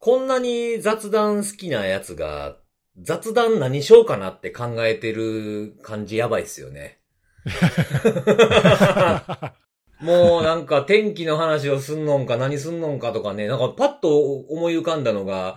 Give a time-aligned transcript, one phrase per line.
[0.00, 2.56] こんなに雑談好きなやつが、
[3.00, 7.00] 雑談何しようかなって考えてる感じやばいっすよね。
[10.00, 15.56] もうなんか天気の話をすんのんか何すんのんかとかね、なんかパッと思い浮かんだのが、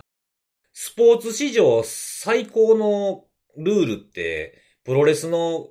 [0.72, 5.68] スポーツ史上最高のルールって、プロレスの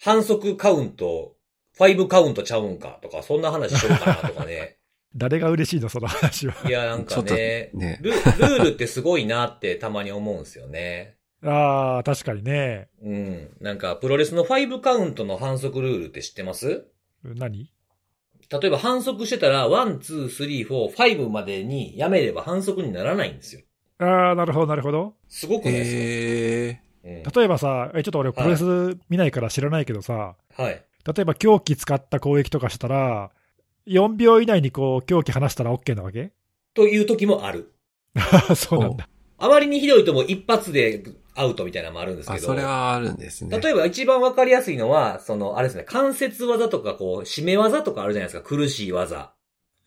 [0.00, 1.36] 反則カウント、
[1.78, 4.78] 5カウントちゃうんかとか、そんな話しようかなとかね。
[5.16, 6.54] 誰が嬉しいの、その話は。
[6.68, 7.98] いや、なんかね、ね。
[8.02, 11.16] ルルールってすごいなってたまに思うんですよね。
[11.44, 12.88] ああ、確かにね。
[13.02, 13.48] うん。
[13.60, 16.86] なんか、プロレスの5カウントの反則ルールって知ってます？
[17.22, 17.70] 何？
[18.50, 23.62] 例えば反則してたら、1、2、3、4、5までにやめれば反則にならないんですよ。
[23.98, 25.14] ああ、なるほど、なるほど。
[25.28, 26.00] すごくないですか、へ
[26.68, 26.68] え。
[26.70, 26.84] うん
[27.36, 30.82] 例えばさ、え、ちょっと俺プロレス見ないから知らないけどさ、はい。
[31.06, 33.30] 例えば狂気使った攻撃とかしたら、
[33.86, 36.32] 4秒以内にこう、凶器離したら OK なわけ？
[36.74, 37.72] という時もある。
[38.16, 39.08] ああ、そうなんだ。
[39.38, 41.02] あまりにひどいともう一発で
[41.34, 42.42] アウトみたいなのもあるんですけあ、ど。
[42.42, 43.58] それはあるんですね。
[43.58, 49.32] 例えば一番わかりやすいのは、その、あれですね、関節技とかこう、締め技とかあるじゃないですか、苦しい技。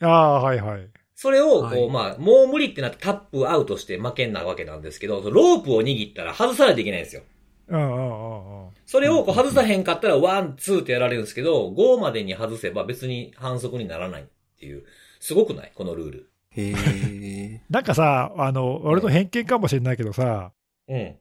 [0.01, 0.89] ああ、はいはい。
[1.15, 7.23] それを、こう、はいまあ、もう無理ってなってタップアウトして負けんなわけなんですけど、ロープを握ったら外さないといけないんですよ。
[7.69, 8.56] うんうんうんうん。
[8.87, 14.25] それをこう外さへんかったら、ワン、ツーってやられるんですけど、5までに外せば別に反則にならないっ
[14.59, 14.85] ていう。
[15.19, 15.71] すごくない？
[15.75, 16.31] このルール。
[16.51, 17.61] へえ。
[17.69, 20.53] なんかさ、あの、俺の偏見かもしれないけどさ、
[20.87, 21.15] うん。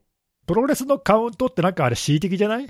[0.46, 2.68] プロレスのカウントってなんかあれ恣意的じゃない？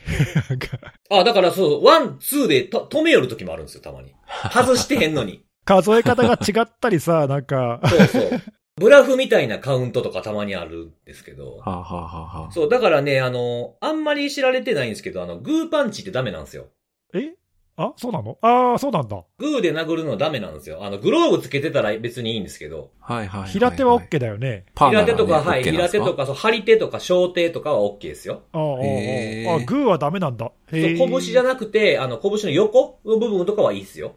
[0.48, 0.78] なんか
[1.10, 4.14] あ、だからそう、ワン、ツーでと止めよる時もあるんですよ、たまに。
[4.50, 5.44] 外してへんのに。
[5.66, 8.40] 数え方が違ったりさ、なんか、そうそう。
[8.78, 11.56] ブラフみたいなカウントとかたまにあるんですけど。
[11.58, 16.66] はあ、はあはあはあ、そう、だからね、あの、あんまり知られてないんですけど、あの、グーパンチってダメなんですよ。
[17.14, 17.32] え？
[17.78, 18.36] あ、そうなの？
[18.42, 19.24] ああ、そうなんだ。
[19.38, 20.84] グーで殴るのダメなんですよ。
[20.84, 22.90] あの、グローブつけてたら別にいいんですけど。
[23.00, 23.50] はいはいはい。
[23.50, 24.66] 平手は OK だよね。
[24.74, 28.42] パーね平手とか、はい、OK 平手とか、そう、張り手とか、小手とかは OK ですよ。
[28.52, 30.52] ああ、ああ、グーはダメなんだ。
[30.70, 30.80] そう。
[30.80, 34.16] 拳じゃなくて、あの、拳の横の部分とかはいいですよ。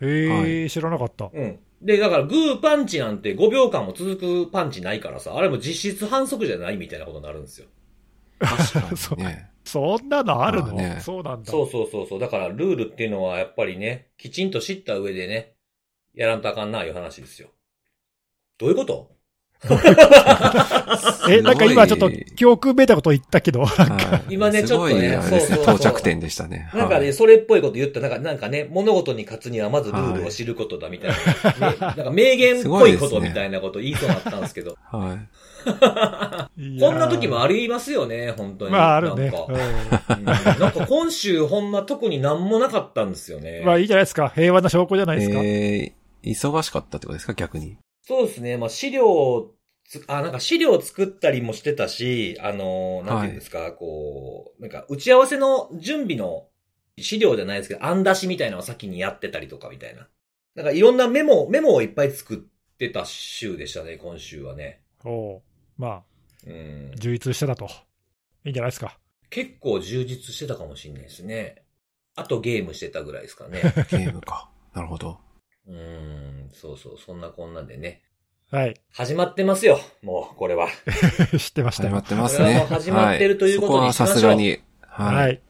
[0.00, 1.30] へえ、知らなかった。
[1.32, 1.58] うん。
[1.82, 4.16] で、だから、グーパンチなんて5秒間も続
[4.46, 7.66] くパンチないからさ、あれも実質反則じゃないみたいなことになるんですよ。
[8.38, 9.50] 確かそうにね。
[9.64, 11.50] そんなのあるの、まあねそうなんだ。
[11.50, 12.20] そうそうそうそう。
[12.20, 15.54] だから、ルールっていうのはやっぱりね、きちんと知った上でね、
[16.14, 17.48] やらんとあかんな、いう話ですよ。
[18.58, 19.15] どういうこと？
[21.28, 26.70] え、なんか今ちょっと記憶めいたこと言ったけど、はい今ねちょっとねそうそうそう到着点でしたね。
[26.74, 31.10] なんかね、はいそれっぽいこと言った、なんか、なんかね、物事に勝つにはまずルールを知ることだみたい
[31.60, 36.80] な、 ねなんか名言っぽいことみたいなこと言いそうになったんですけど、 はい。
[36.80, 37.56] こんな時もある。
[37.56, 38.72] りますよね、本当に。
[38.72, 39.30] まああるね。
[39.30, 43.62] なんか、ううんなんか今週ほんま特になんもなかったんですよね。
[43.62, 44.28] んまあいいじゃないですか。
[44.34, 45.40] 平和な証拠じゃないですか。
[45.42, 47.76] えー、忙しかったってことですか逆に。
[48.06, 48.56] そうですね。
[48.56, 49.56] まあ、資料を
[49.88, 56.48] つ、あ、なんか資料を作ったりもしてたし、あの、なんていうんですか、こう、なんか打ち合わせの準備の
[56.98, 60.08] 資料じゃないですけど、案出しみたいなのを先にやってたりとかみたいな。
[60.54, 64.82] なんかいろんなメモ、メモをいっぱい作ってた週でしたね、今週はね。
[65.04, 65.42] おう
[65.76, 66.02] まあ、
[66.46, 66.92] うん。
[66.96, 67.66] 充実してたと。
[68.44, 68.98] いいんじゃないですか。
[69.30, 71.64] 結構充実してたかもしれないですね。
[72.14, 73.60] あとゲームしてたぐらいですかね。
[73.90, 74.50] ゲームか。
[74.72, 75.25] なるほど。
[75.68, 78.02] うん、そうそう、そんなこんなんでね。
[78.50, 78.74] はい。
[78.92, 80.68] 始まってますよ、もう、これは。
[81.38, 82.04] 知ってましたよ始まっ。
[82.06, 82.64] てますこれはもね。
[82.64, 84.60] う始まってるということにしましょうはいそこはさすがに。
[84.82, 85.34] ははい。
[85.34, 85.40] い。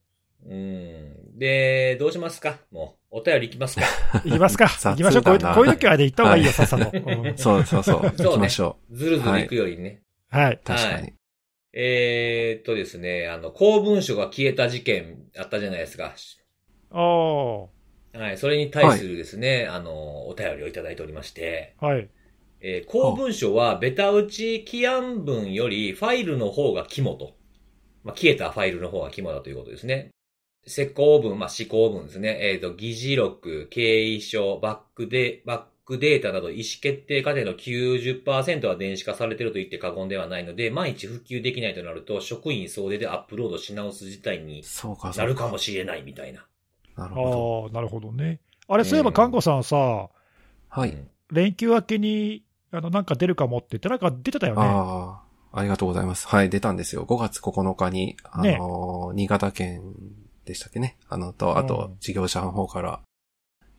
[0.49, 1.39] うん。
[1.39, 2.59] で、どうしますか？
[2.73, 3.85] もう、お便りいきますか？
[4.25, 4.67] 行きますか。
[4.81, 5.23] 雑行きましょう。
[5.25, 6.91] こういうだなこういう時はね、行った方がいいよ、はいさっさと。
[6.99, 8.01] うんそうそうそう。
[8.01, 10.01] そうね行きましょずるずる行くよりね。
[10.31, 10.55] はい。
[10.55, 10.61] う。
[10.65, 11.13] 確かに。
[11.79, 16.15] えーっとですね、あの、公文書が消えた事件あったじゃないですか。
[16.91, 17.69] お
[18.17, 18.39] はい。
[18.39, 21.87] それに対するですね、あの、お便りをいただいておりまして、ー。
[21.87, 22.09] はい。
[22.61, 27.35] えー公文書はベタ打ち起案文よりファイルの方が肝と。
[28.03, 30.11] まあ、消えたファイルの方が肝だということですね。
[30.67, 32.39] 施行文、まあ、施行文ですね。
[32.41, 44.65] えっ、と、議事録、経緯書、バックで、バックデータなど意思決定過程の90%は電子化されていると言って過言ではないので、毎日復旧できないとなると、職員総出でアップロードし直す事態に。
[45.17, 46.47] なるかもしれないみたいな。
[46.97, 47.67] なるあほど。
[47.71, 48.41] あ、なるほどね。
[48.69, 49.77] あれ、そういえば、看護さんさ、
[50.69, 50.91] はい。
[50.91, 54.61] うん連休明けに、あの、なんか出るかもって言って、なんか出てたよね。
[54.61, 55.23] あ
[55.53, 56.29] あ、ありがとうございます。
[56.29, 57.05] はい、出たんですよ。
[57.05, 59.83] 5月9日に、あのー新潟県
[60.45, 60.97] でしたっけね。
[61.09, 63.01] あの、と、あうとん、事業者の方から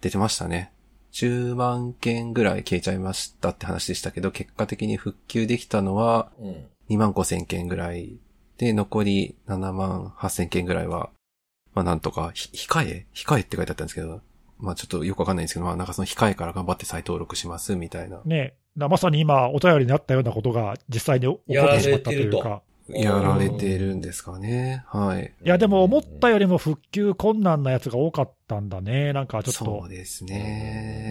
[0.01, 0.73] 出てましたね。
[1.13, 6.65] 10万件ぐらい消えちゃいましたって話でしたけど、結果的に復旧できたのはうん。
[6.89, 8.17] 2万5千件ぐらい
[8.57, 11.09] で、残り7万8千件ぐらいは、
[11.73, 13.05] まあなんとか、ひ控え？
[13.13, 14.21] 控えって書いてあったんですけど、
[14.59, 18.21] まあちょっとよくわかんないんですけど、まあなんかその控えから頑張って再登録しますみたいな。
[18.25, 22.61] ね、だまさに今、お便りになったようなことが実際に起こってしまったというか。
[22.89, 24.85] やられてるんですかね。
[24.87, 25.33] はい。
[25.45, 29.11] いや、でも思ったよりも復旧困難なやつが多かったんだね。
[29.11, 29.65] なんかちょっと。
[29.65, 30.33] そうですね。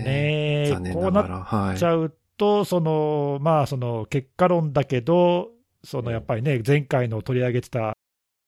[0.07, 1.45] ね残念ながら。
[1.45, 1.79] はい。
[1.79, 5.51] ちゃうと、その、まあ、その結果論だけど、
[5.85, 7.96] そのやっぱりね、前回の取り上げてた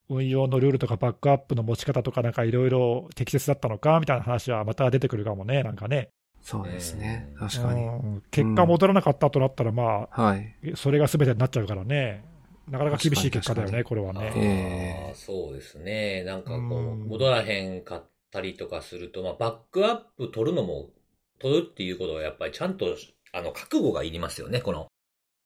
[0.08, 6.10] 運用のルールとかバックアップの持ち方とかなんかいろいろ適切だったのかみたいな話はまた出てくるかもね、なんかね。
[6.40, 7.32] そうですね。
[7.38, 8.20] 確かに。
[8.30, 10.54] 結果戻らなかったとなったら、まあ、はい。
[10.76, 12.24] それが全てになっちゃうからね。
[12.70, 14.32] なかなか厳しい結果だよね、これはね。
[15.10, 16.22] えー、そうですね。
[16.24, 16.60] なんかこう、
[16.96, 20.90] 戻らへんかったりとかすると、まあ、バックアップ取るのも、
[21.38, 22.96] 取るっていうことはやっぱりちゃんと、
[23.32, 24.60] あの、覚悟がいりますよね。
[24.60, 24.88] この、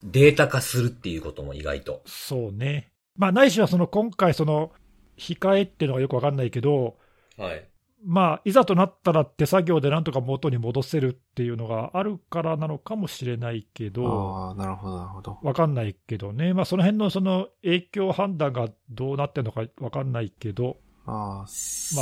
[0.04, 2.02] データ化するっていうことも意外と。
[2.06, 2.91] そうね。
[3.16, 4.72] まあ、ないしはその今回、その、
[5.18, 6.96] 控えっていうのがよくわかんないけど、
[7.36, 7.68] はい。
[8.04, 15.38] まあ、いざとなったら手作業でなんとか元に戻せるっていうのがあるからなのかもしれないけど、ああ、なるほど、なるほど。
[15.42, 21.46] わかんないけどね、まあ、その辺のその影響判断がどうなってるのかわかんないけど、ああ、まあ、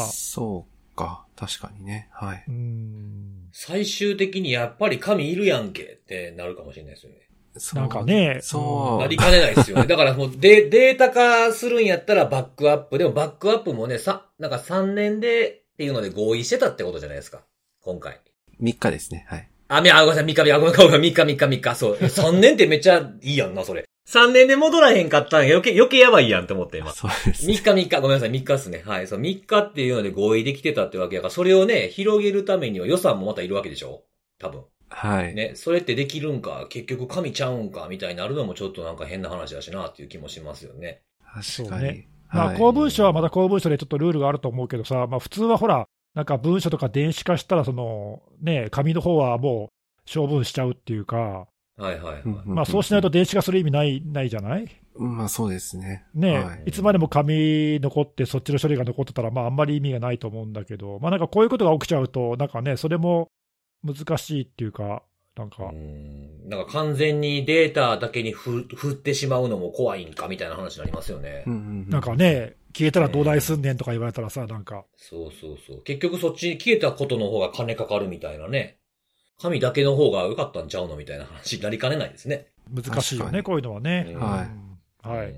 [0.07, 2.45] そうか、確かにね、はい。
[2.49, 7.19] うん最終的にやっぱり神いるやんけってなるかもしれないですよね。
[7.75, 9.03] なんかね、そう。
[9.03, 9.87] なりかねないですよね。
[9.89, 12.99] だからもうデデータ化するんやったらバックアップ。
[12.99, 17.43] でもバックアップもね、さ、なんか3年でっていうので合意してたってことじゃないですか。
[17.83, 18.21] 今回。
[18.63, 19.25] 3日ですね。
[19.29, 19.49] はい。
[19.69, 21.97] あ、み、あ、ごめんなさい、3日、3日、ごめん、ごめん、3日、3日、3日、そう。
[22.03, 23.85] 3年ってめっちゃいいやんな、それ。
[24.09, 26.93] 3年で戻らへんかったら余計、余計やばいやんって思って今。
[26.93, 27.55] そうです、ね。
[27.55, 28.83] 3日、3日、ごめんなさい、3日っすね。
[28.85, 29.07] はい。
[29.07, 34.03] そう、3日っていうので合意できてたってわけやから、それをね、広げるためには予算もまたいるわけでしょ？
[34.41, 34.65] 多分。
[34.91, 35.35] はい。
[35.35, 41.03] ね、それってできるんか、結局神ちゃうんか、みたいになるのもちょっとなんか変な話だしな、っていう気もしますよね。
[41.25, 41.85] 確かに。
[41.85, 51.47] ね、まあ、公文書はまた公文書でちょっとルールがあると思うけどさ、まあ普通はほら、なんか文書とか電子化したら、そのね、紙の方はもう処分しちゃうっていうか、
[51.77, 52.23] はいはいはい。
[52.45, 54.67] まあそうしないと電子化する意味ない、ないじゃない？
[54.97, 56.05] まあそうですね。
[56.15, 63.29] ね、はい、いつまでも紙残って、そっちの処理が残ってたら、まああんまり意味がないと思うんだけど、まあなんかこういうことが起きちゃうと、なんかね、それも
[63.85, 65.03] 難しいっていうか、
[65.37, 65.71] なんか。
[65.71, 71.45] んなんか完全にデータだけに振ってしまうのも怖いんかみたいな話になりますよね。
[71.47, 74.85] なんかね、消えたらどうだいすんねんとか言われたらさ、なんか。
[74.97, 75.83] そうそうそう。
[75.83, 78.79] 結局そっちに消えたことの方が金かかるみたいなね。
[79.41, 82.49] 神だけの方が良かったんちゃうのみたいな話になりかねないですね。
[82.71, 84.15] 難しいよね、こういうのはね。
[84.19, 84.47] は
[85.05, 85.09] い。
[85.09, 85.35] はい。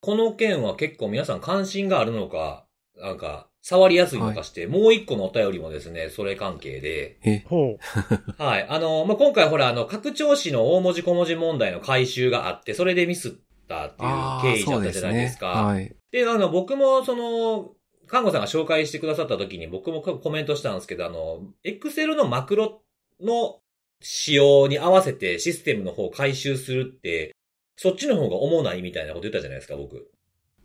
[0.00, 2.66] この件は結構皆さん関心があるのか、
[3.00, 7.16] なんか、触りやすいのかして、はい、もう一個のお便りもですね、それ関係で。
[7.24, 7.78] えほう。
[8.36, 8.66] はい。
[8.68, 13.32] あの、まあ、今回ほら、あの、拡張子の大文字小文字問題の回収があって、それでミスっ
[13.66, 15.54] たっていう経緯だったじゃないですか。
[15.54, 15.96] すね、はい。
[16.10, 17.72] で、あの、僕も、その、
[18.06, 22.82] 看護さんが紹介してくださった時に僕もコメントしたんですけど、あの、エクセルのマクロ
[23.18, 23.60] の
[24.02, 27.34] 仕様に合わせてシステムの方を回収するって、
[27.76, 30.10] そっちの方が主ないみたいなこと言ったじゃないですか、僕。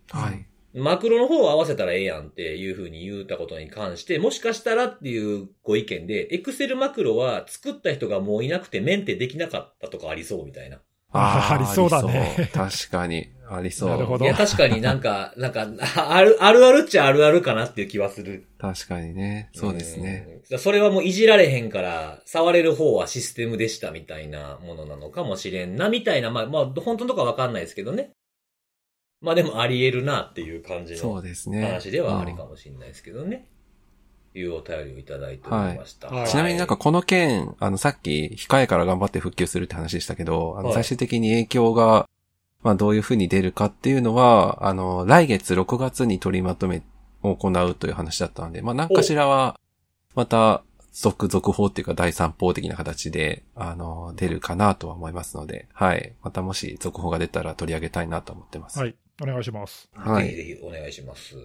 [0.10, 0.49] はい。
[0.74, 10.80] マクロの方を合わせたらええやんっていう風に言ったことに関して、もしかしたらっていうご意見で、エクセルマクロは作った人がもういなくてメンテできなかったとかありそうみたいな。
[11.12, 12.50] ああ、ありそうだね。
[12.54, 13.30] 確かに。
[13.50, 13.90] ありそう。
[13.90, 14.26] なるほど。
[14.26, 18.48] いや、確かになんか、なんか、ある、あるあるっちゃあるあるかなっていう気はする。
[18.60, 19.50] 確かにね。
[19.54, 20.42] そうですね。
[20.60, 28.12] それはもういじられへんから、触れる方はシステムでしたみたいなものなのかもしれんな、みたいな、まあ、まあ、本当のとかわかんないですけどね。
[29.22, 33.48] まあでもあり得るなっていう感じの話ではありかもしれないですけどね。
[34.36, 36.08] いうお便りをいただいておりました。
[36.08, 42.08] はい、ちなみになんかこの件、あのさっき控えから頑張って復旧するって話でしたけど、あの最終的に影響が、
[42.62, 46.84] まあどういうふうに出るかっていうのは、あの、来月6月に取りまとめ
[47.24, 49.60] を行うという話だったので、まあ何かしらは、
[50.16, 56.14] また、続々法っていうか第三法的な形で、あの、出るかなとは思いますので、はい。
[56.24, 58.80] またもし続報が出たら取り上げたいなと思ってます。
[58.80, 58.96] はい。
[59.22, 59.90] お願いします。
[59.94, 60.26] はい。
[60.26, 61.36] ぜひぜひお願いします。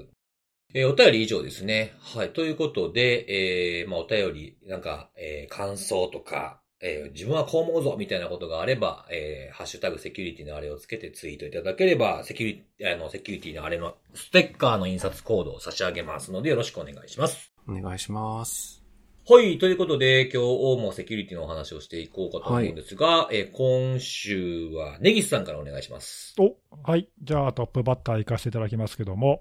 [0.74, 1.92] えー、お便り以上ですね。
[2.00, 2.32] はい。
[2.32, 17.52] ということで、えー、まあ、お便り、なんか、えー、感想とか、えー、自分はこう思うぞみたいなことがあれば、えー、ハッシュタグセキュリティのあれをつけてツイートいただければ、セキュリティ、あの、セキュリティのあれのステッカーの印刷コードを差し上げますので、よろしくお願いします。
[17.68, 18.83] お願いします。
[19.26, 19.56] はい。
[19.56, 26.34] ということで、今日もセキュリティのお話をしていこうかと思うんですが、はい、え今週は、ネギスさんからお願いします。
[26.38, 27.08] お、はい。
[27.22, 29.40] じゃあ、トップバッター行かせていただきますけども、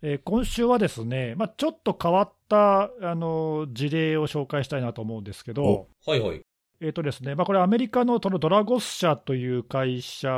[0.00, 6.42] えー、今週はですね、まあ、ちょっと変わったあの事例を紹介したいなと思うんですけど、はいはい。
[6.80, 10.28] えっ、とですね、まあ、これアメリカのドラゴス社という会社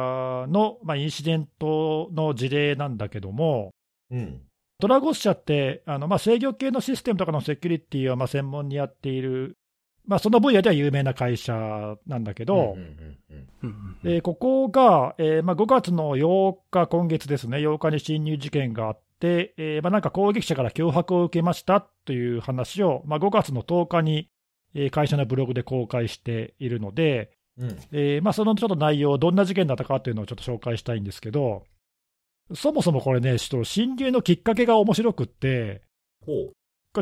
[0.49, 3.75] の、まあ、インシデントの事例なんだけども、
[4.11, 4.48] うん。
[4.80, 9.56] ドラゴス社って、あのまあ、制御系のシステムとかのセキュリティをまあ専門にやっている、
[10.06, 12.76] まあ、その分野では有名な会社なんだけど、
[14.23, 24.30] ここが、えーまあ、5月の8日、今月ですね、8日に侵入事件があって、えーまあ、なんか攻撃者から脅迫を受けましたという話を、まあ、5月の10日に、
[24.75, 27.76] えー会社のブログで公開しているので、うん。
[27.90, 31.64] えーまあ、そのちょっと内容、どんな事件だったかというのをちょっと紹介したいんですけど、
[32.55, 35.83] そもそもこれね、ちょっと侵入のきっかけが面白くって、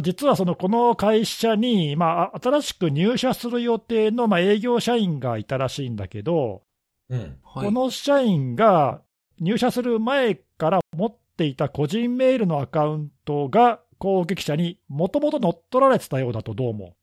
[0.02, 6.62] 実はそのこの会社に、まあ、新しく入社する予定のまあ営業社員がいたらしいんだけど、
[7.08, 7.20] うん。
[7.42, 9.00] はいこの社員が
[9.40, 16.96] 入社する前から持っていた個人メールのアカウントが攻撃者にもともと乗っ取られてたようだと、どうも。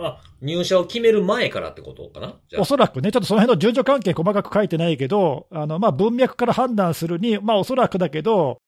[0.00, 2.34] あ、入社を決める前からってことかな？
[2.58, 2.64] お。
[2.64, 8.58] そらくね、ちょっとその辺の順序関係細かく書いてないけど、あのまあ文脈から判断するに、まあおそらくだけど、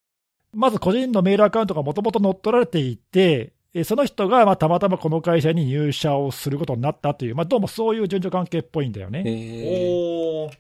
[0.53, 9.23] まず個人のメールアカウントがもともと乗っ取られていて、えその人がまあたまたまこの会社に入社をすることになったという、まあ、どうもそういう順序関係っぽいんだよね。
[9.25, 10.53] えーおー。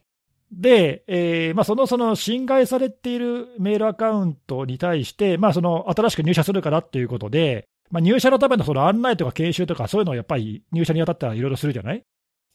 [0.52, 12.02] で、えーまあ、そのその侵害されているメールアカウントに対して、まあ、その新しく入社するからっていうことで、まあ、入社のためのその案内とか研修とか、そういうのをやっぱり入社にあたってはいろいろするじゃない？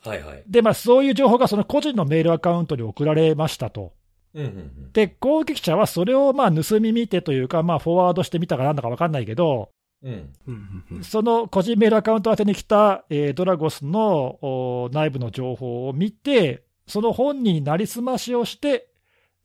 [0.03, 0.43] はいはい。
[0.47, 3.93] で、まあ、そういう情報がその個人のメールアカウントに送られましたと。
[4.35, 4.91] うんうんうん。
[4.93, 9.71] で、攻撃者はそれをまあ盗み見てというか、まあ、フォワードしてみたかなんだか分かんないけど、
[10.03, 10.13] うん。
[10.13, 18.87] うんうんうんその個人メールアカウント宛てに来た、えードラゴスのお内部の情報を見て、その本人になりすましをして、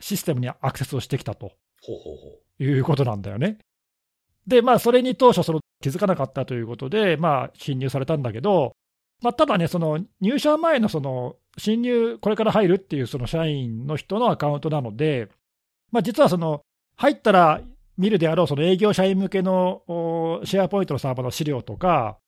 [0.00, 1.52] システムにアクセスをしてきたと
[2.58, 3.58] いうことなんだよね。
[4.46, 8.72] で、まあ、それに当初その気づかなかったということで、まあ、侵入されたんだけど、
[9.20, 15.28] まあ、ただね、その入社前のその侵入、これから入るっていうその社員の人のアカウントなので、
[15.92, 16.62] まあ、実はその
[16.96, 17.60] 入ったら
[17.98, 22.18] 見るであろうその営業社員向けのおシェアポイントのサーバーの資料とか、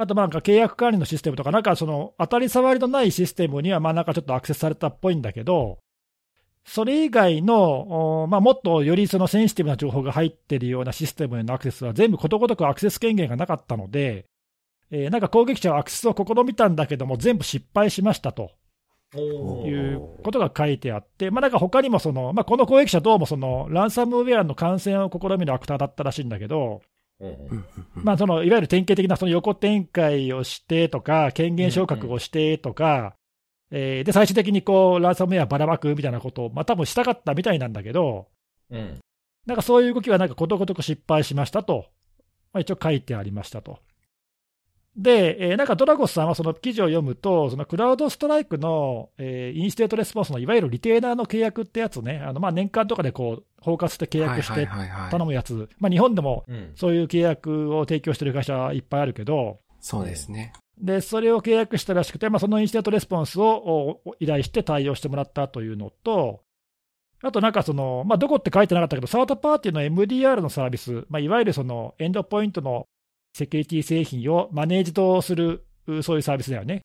[0.00, 5.78] あとまあなんか契約管理のシステムとか、なんかその当たり障りのないシステムにはまあなんかちょっとアクセスされたっぽいんだけど、
[6.64, 14.26] それ以外の、おまあ、もっとよりそのセンシティブな情報が入っているようなシステムへのアクセスは全部ことごとくアクセス権限がなかったので、
[14.90, 18.52] えーなんか攻撃者はアクセスを試みたんだけども、全部失敗しましたと
[19.14, 19.96] いー。
[19.96, 26.82] うことが書いてあって、まあ、なんか他にもその、まあ、この攻撃者、どうもそのランサムウェアの感染を試みるアクターだったらしいんだけど、
[27.94, 33.14] まあ、そのいわゆる典型的なその横展開をしてとか、権限昇格をしてとか、
[33.70, 38.28] えーで最終的にこうランサムウェアばらまくみたいなことを、まあ多分したかったみたいなんだけど、
[38.70, 38.98] うん。
[39.46, 41.86] なんかそういう動きはなんかことごとく失敗しましたと、
[42.52, 43.78] まあ、一応書いてありましたと。
[44.96, 54.68] で、えーなんかドラゴスさんはその記事を読むと、そのクラウドストライクの、えーインシデントレスポンスのいわゆるリテーナーの契約ってやつね、あのまあ年間とかでこう包括して契約して
[55.10, 56.72] 頼むやつ、まあ、日本でもうん。
[56.74, 60.52] そういう契約を提供してる会社いっぱいあるけど、そうですね。
[60.80, 66.42] でそれを契約したらしくて、まあ、そのインシデントレスポンスをお依頼して対応してもらったというのと、
[67.22, 72.86] あとなんかその、まあ、どこって書いてなかったけど、サードパーティーの MDR のサービス、まあ、いわゆるそのエンドポイントの
[73.32, 76.82] セキュリティ製品をマネージドする、うそういうサービスだよね。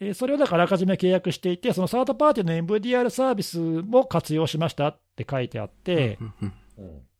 [0.00, 6.18] えーそれをだからあらかじめ契約していて、そのサードパーティーの MDR サービスも活用しましたって書いてあって。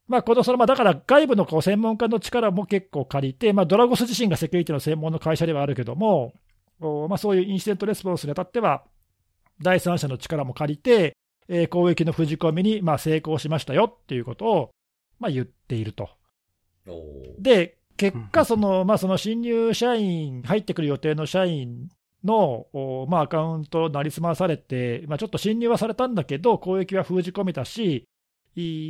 [0.08, 6.32] まあ、このそのまあだから外部のこう専門家の力も結構借りて、まあ、ドラゴス自身がセキュリティの専門の会社ではあるけども、
[6.80, 8.84] おまあ、そういうインシデントレスポンスにあたっては、
[9.60, 11.16] 第三者の力も借りて、
[11.48, 14.70] えー攻撃の封じ込めにまあ成功しましたよっていうことを
[15.18, 16.10] まあ言っていると。
[17.38, 21.88] で、結うん果、そのまあ、その新入社員、入ってくる予定の社員
[22.24, 28.06] の、おまあ、アカウントをなりすまされて、まあ、ちょっと侵入はされたんだけど、攻撃は封じ込めたし、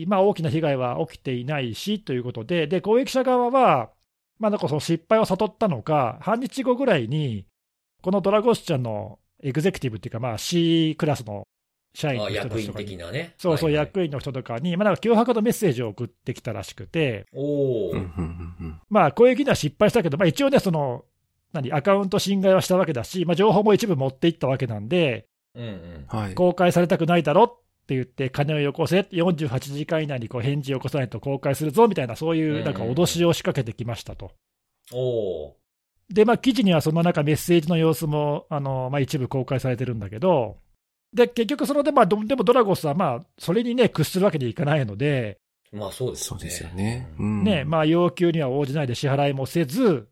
[0.06, 3.90] まあ、大きな被害は起きていないしということで、で攻撃者側は、
[4.38, 7.46] まあ、なんかその失敗を悟ったのか、半日後ぐらいに、
[8.02, 11.46] このドラゴスちゃんのエグゼクティブっていうか、まあ、C クラスの
[11.96, 13.34] 社員のあ、人役員たちとかに、的なね。
[13.38, 17.92] そうそう、はいはい役員の人とかに、まあ、なんか脅迫のメッセージを送ってきたらしくて、おー。
[17.92, 21.04] うんうんうんまあ、攻撃には失敗したけど、まあ、一応ね、その、
[21.52, 26.04] 何、アカウント侵害はしたわけだし、まあ、情報も一部持っていったわけなんで、うんうん。
[26.08, 26.34] はい。
[26.34, 27.48] 公開されたくないだろっ
[27.86, 34.32] て言って、金をよこせ、48時間以内にこう返事を起こさないと公開するぞみたいな、そういうなんか脅しを仕掛けてきましたと。
[34.92, 35.52] おー。
[36.10, 40.58] で、まあ、記事にはその中、メッセージの様子もあの、まあ、一部公開されてるんだけど、
[41.12, 45.38] で結局、そので,、まあ、どでもドラゴスは、まあ、それにね、屈するわけにいかないので、
[45.72, 47.12] まあそうですそうですよね。
[47.18, 50.08] うんねまあ、要求には応じないで支払いもせず、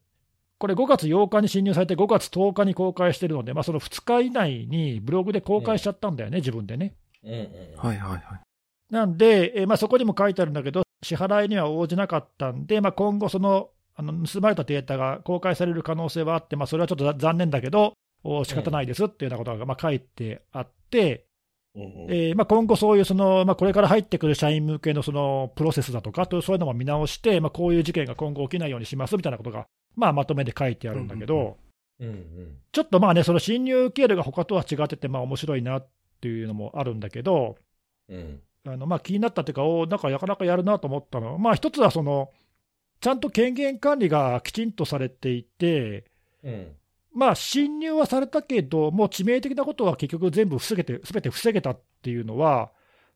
[0.58, 6.94] これ5月8日に侵入されて、5月10日に公開してるので、まあ、その2日以内にブログで公開しちゃったんだよね、自分でね。
[7.22, 7.48] うんうん。
[7.76, 8.20] はいはいはい。
[8.90, 17.94] なんで、えーまあ、そこにも書いてあるんだけど、支払いには応じなかったんで、まあ、今後、そのあの盗まれたデータが公開される可能性はあって、まあ、それはちょっと残念だけど、
[18.44, 21.26] 仕方ないですっていうようなことがまあ書いてあって、
[21.76, 29.66] えーまあ、今後、そういうその、まあ、これから入ってくる社員向けのそのプロセスだとかと、そういうのも見直して、まあ、こういう事件が今後起きないようにしますみたいなことが、
[29.96, 31.56] まあ、まとめで書いてあるんだけど、
[32.72, 35.88] ちょっとまあね、その侵入経路が他とは違ってて、まあ面白いなっ
[36.20, 37.56] ていうのもあるんだけど、
[38.08, 38.40] うん。
[38.66, 41.34] あのまあ気になったっていうか、おなんかなかなかやるなと思ったの。
[41.34, 42.30] は、まあ一つはその、
[43.00, 46.04] ちゃんと権限管理がきちんとされていて、
[46.42, 46.76] うん
[47.14, 52.73] まあ侵入はされたけど、もう致命的なことは結局全部防げて、すべて防げたっていうのは、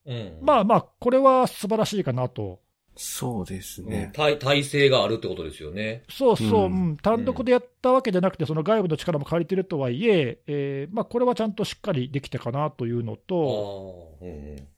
[0.06, 2.60] うんまあまあ、これは素晴らしいかなと。
[2.96, 4.10] そうですうんね。
[4.14, 6.02] 体体制があるってことですよね。
[6.10, 14.68] そうそう、ううんん単独でやったわけじゃなくて、その外部の力も借りてるとはいえ、えーまあ、これはちゃんとしっかりできたかなというのああと、うんうん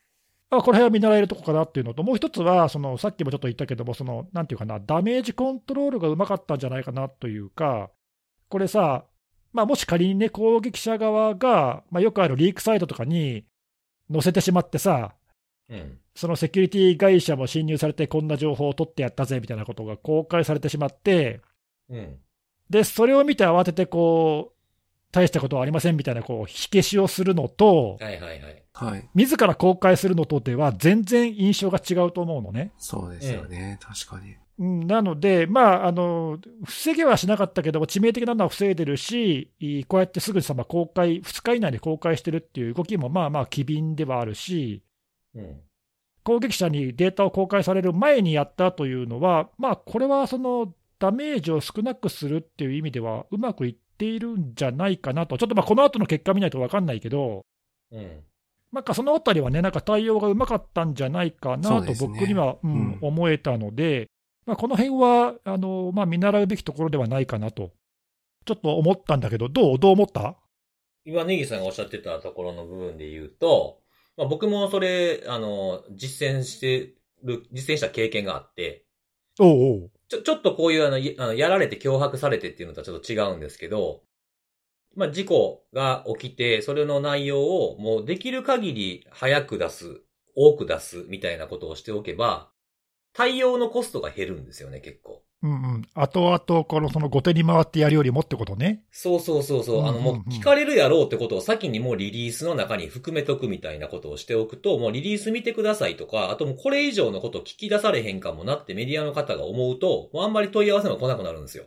[0.53, 7.91] あこの辺は見習えるとこかなっていうのと、もう一つは、そのさっきもちょっと言ったけども、そのなんていうかな、ダメージコントロールがうまかったんじゃないかなというか、
[8.49, 9.05] これさ、
[9.53, 13.45] まあ、もし仮にね、攻撃者側が、まあ、よくあるリークサイトとかに
[14.13, 15.15] 載せてしまってさ、
[15.69, 21.41] うんそのセキュリティ会社も侵入されて、こんな情報を取ってやったぜみたいなことが公開されてしまって、
[21.89, 22.19] うん
[22.69, 24.61] で、それを見て慌ててこう、
[25.13, 28.63] 大したことはありませんみたいな、こう、火消しをするのと、はいはいはい。
[28.73, 29.09] はい。
[29.15, 32.73] 自ら公開するのとでは、全然印象が違うと思うのね。
[32.79, 33.79] そうですよね。
[33.83, 34.37] 確かに。
[34.61, 44.83] うんなので、まあ、あの、防げはしなかったけども、致命的なのは防いでるし、いこうやってすぐさま公開、2日以内に公開してるっていう動きも、まあまあ、機敏ではあるし、
[45.35, 45.61] うん。
[46.25, 57.47] 攻撃者にデータを公開される前にやったというのは、まあ、これはそのダメージを少なくするっていう意味では、うまくいっているんじゃないかなと、ちょっとまあこの後の結果見ないと分かんないけど、
[57.93, 58.21] うん。
[58.73, 62.99] なんかそのあたりはね、なんか対応がうまかったんじゃないかそなと僕には、うんうん。
[63.01, 64.11] 思えたので、
[64.51, 67.71] まあ、この辺はあのまあ見習うべきところではないかなと、
[68.45, 69.79] ちょっと思ったんだけど、どう？
[69.79, 70.35] どう思った？
[71.05, 73.79] 今、ネギさんがおっしゃってたところの部分で言うと、
[74.17, 78.87] まあ、僕もそれ、あの、実践してる、実践した経験があって、
[79.39, 79.91] おうおう。
[80.09, 84.03] ちょ、ちょっとこういうあの、いあのやられて脅迫されてっていうのとはちょっと違うんですけど、
[84.97, 90.01] まあ、事故が起きて、それの内容をもうできる限り早く出す、
[90.37, 92.50] 多く出すみたいなことをしておけば、
[93.13, 95.23] 対応のコストが減るんですよね、結構。
[95.43, 98.83] うんうん、後々このその後手に回ってやるよりもってことね。
[98.91, 99.87] そうそうそうそう。
[99.87, 111.65] あの、もう聞かれるやろうってことを先にもうリリースの中に含めとくみたいなことをしておくと、もうリリース見てくださいとか、あともうこれ以上のこと聞き出されへんかもなってメディアの方が思うと、もうあんまり問い合わせも来なくなるんですよ。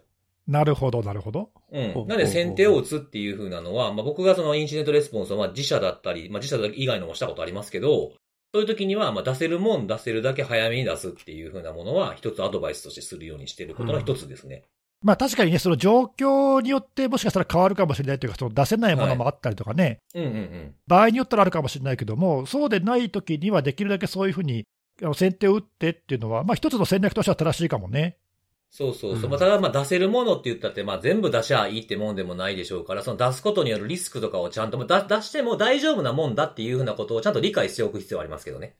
[0.47, 1.49] なるほど、なるほど。
[1.71, 2.07] うん。
[2.07, 8.11] なんで先手を打つっていう風なのは、まあ僕がそのインシデントレスポンスをまあ自社だったり、まあ自社以外のもしたことありますけど、
[8.53, 14.63] そういう時には、まあ出せるもん出せるだけ早めに出すっていう風なものは、一つアドバイスとしてするようにしていることの一つですね。
[15.01, 20.75] まあ確かにね、その状況によってもしかしたら変わるかもしれないというか、その出せないものもあったりとかね、うんうんうん。
[20.85, 24.65] 場合によったらあるかもしれないけども、そうでないときにはできるだけそういうふうに
[25.01, 28.17] あの先手を打ってっていうのは、まあ一つの戦略としては正しいかもね。
[28.75, 29.23] そうそうそう。
[29.25, 38.75] うんまあ、ただ、まあ、出せるものって言ったって、まあ、全部出しゃいいってもんでもないでしょうから、その出すことによるリスクとかをちゃんと、まあ出出しても大丈夫なもんだっていうふうなことをちゃんと理解しておく必要はありますけどね。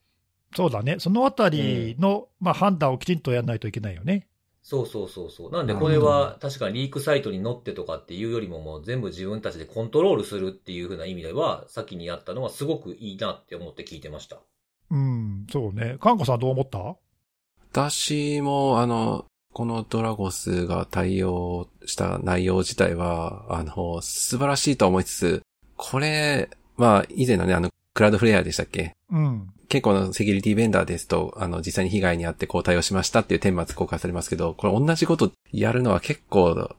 [0.56, 4.28] そうだね、そのあたりの、まあ、判断をきちんとやらないといけないよね。
[4.64, 5.52] そうそうそうそう。
[5.52, 14.40] なんで、これは確かにリークサイトに載ってとかっていうよりももう全部自分たちでコントロールするっていうふうな意味では、先にやったのはすごくいいなって思って聞いてました。
[14.90, 15.98] うん、そうね。
[16.00, 16.96] かんこさんどう思った？
[17.72, 25.42] 私も、あの、このドラゴスが対応した内容自体は、あの、素晴らしいと思いつつ、
[25.78, 28.96] これ、まあ、以前のね、あの、クラウドフレアでしたっけ？
[29.12, 29.50] うん。
[29.70, 36.76] 結構のセキュリティベンダーですと、あの、実際に被害に遭ってこう対応しましたっていう顛末公開されますけど、これ同じことやるのは結構、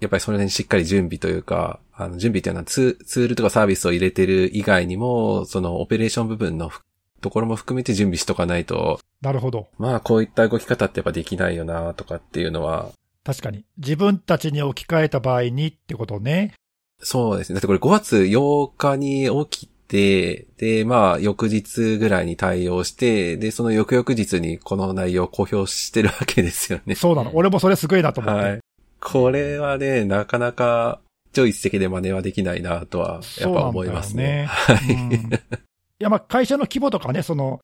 [0.00, 6.80] やっぱりそれにしっかり準備というか、あの、準備っていうのはツーツールとかサービスを入れてる以外にも、そのオペレーション部分のふ
[7.22, 9.68] ところも含めて準備しとかないと、なるほど。
[9.78, 12.90] まあこういった動き方ってやっぱできないよなとかっていうのは、
[13.24, 13.64] 確かに。
[13.78, 16.54] 自分たちに置き換えた場合にってことね。
[16.98, 17.54] そうですね。
[17.54, 26.94] だってこれ5月8日に起きて、で、まあ翌日ぐらいに対応して、で、その翌々日にこの内容を公表してるわけですよね。
[26.96, 27.30] そうなの。
[27.34, 28.40] 俺もそれすごいなと思って。
[28.40, 28.60] はい。
[29.00, 31.00] これはね、なかなか、
[31.32, 34.48] 超一石で真似はできないなとは、やっぱ思いますね。
[34.66, 35.40] そうなんだよね。
[35.50, 35.71] うんい
[36.02, 37.60] や、まあ、会社の規模とかね、その、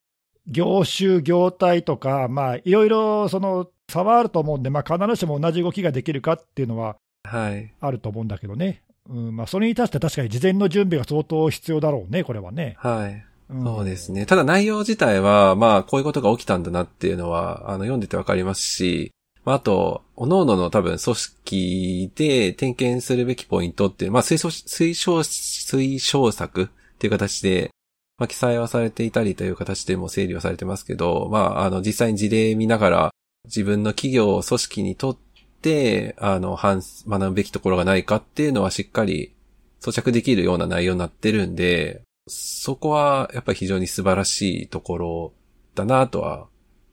[0.47, 7.73] 業種、業態とか、まあ、いろいろ、その、差はあると思うんで、まあ、必ずしも同じ動きができるかっていうのははい。
[7.81, 8.83] あると思うんだけどね。
[9.09, 12.77] うん、まあ、それに対して確かに事前の準備が相当必要だろうね、これはね。
[12.79, 13.25] はい。
[13.51, 14.27] うんそうですね。
[14.27, 19.11] ただ内容自体は、まあ、こういうことが起きたんだなっていうのは、あの、読んでてわかりますし、
[19.47, 27.71] まあ、あと、各々の多分組織で点検するべきポイントっていう、まあ、推奨、推奨、推奨策っていう形で、
[28.19, 33.11] まあ、記載はされていたりという形でも整理はされてますけど、まあ、あの、実際に事例見ながら、
[33.45, 35.17] 自分の企業、組織にとっ
[35.63, 39.33] て、あの、反、学ぶべきところがないかっていうのはしっかり
[39.81, 45.33] 装着できるような内容になってるんで、そこはやっぱり非常に素晴らしいところ
[45.75, 46.49] だなとは、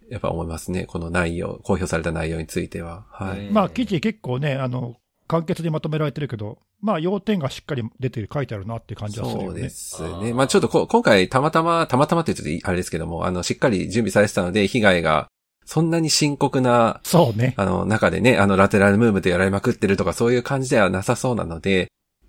[0.09, 0.85] やっぱ思いますね。
[0.85, 3.05] この内容、公表された内容については。
[3.09, 3.49] はい。
[3.49, 9.69] まあ、記事結構ね、あの、簡潔にまとめられてるけど、まあ、要点がしっかり出て書いてあるなって感じはするよね。
[9.69, 10.33] そうですね。
[10.33, 15.27] まあちょっとこ今回たまたま、たまたまって言うとあれですけども、あの、しっかり準備されてたので、被害が
[15.65, 17.55] そんなに深刻な、そうね。
[17.57, 21.87] あの、中でね、あの、ラテラルムーブでやられまくってるとかそういう感じではなさそうなので、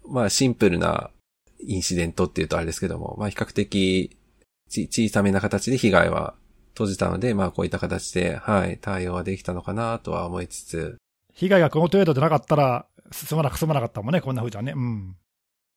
[0.09, 1.11] まあシンプルな
[1.61, 4.17] インシデントっていうとあれですけども、まあ比較的
[4.69, 6.35] ち小さめな形で被害は
[6.75, 10.97] 閉じたので、まあこういった形で、はい、対応はできたのかなとは思いつつ、
[11.37, 14.73] 被害がこの程度でなかったら、進まなく進まなかったもんね、こんな風じゃね。
[14.75, 15.17] うん。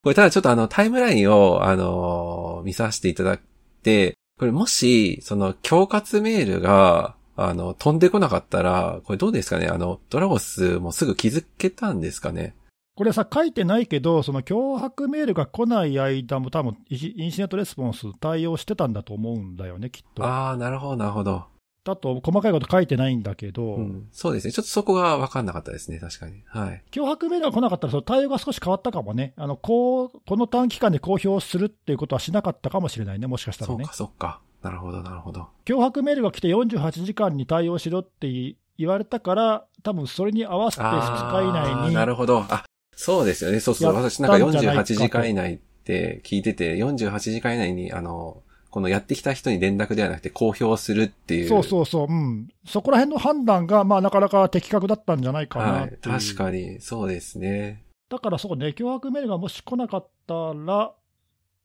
[0.01, 3.39] これただちょっとあのタイムラインをあの見させていただい
[3.83, 9.67] て、これもし、その恐喝メールが、あの、飛んでこなかったら、これどうですかね？
[9.67, 12.55] あの、ドラゴスもすぐ気づけたんですかね？
[12.95, 20.25] これさ、書いてないけど、その脅迫メールが来ない間も、多分インインシデントレスポンス対応してたんだと思うんだよね、きっと。
[20.25, 21.45] ああ、なるほど、なるほど。
[21.89, 24.07] だと、細かいこと書いてないんだけど、うん。
[24.11, 24.53] そうですね。
[24.53, 26.43] ちょっとそこが分かんなかったですね、確かに。
[26.47, 26.83] はい。
[26.91, 29.33] 脅迫メールが来なかったら、その対応が少し変わったかもね。
[29.37, 33.93] あの、こう、この短期間で公表するっていうことはしなかったかもしれないね、もしかしたらねそうか、。
[33.93, 34.41] そうか。
[34.61, 35.47] なるほど、なるほど。
[35.65, 40.89] 脅迫メールが来て48時間に対応しろって言われたから、多分それに合わせて2
[41.31, 41.91] 日以あ内に。
[41.91, 42.45] ーなるほど。
[42.49, 43.59] あ、そうですよね。
[43.61, 43.93] そうそう。
[43.93, 51.47] 私なんか48時間以内って聞いてて、48時間以内に、あの、このやってきた人に連絡ではなくて公表するっていう。
[51.47, 52.49] そうそうそう、うん。
[52.65, 55.97] そこら辺の判断が、まあ、なかなか的確だったんじゃないかなはい。
[56.01, 57.83] 確かに、そうですね。
[58.09, 60.93] だからそうね、脅迫メールがもし来なかったら、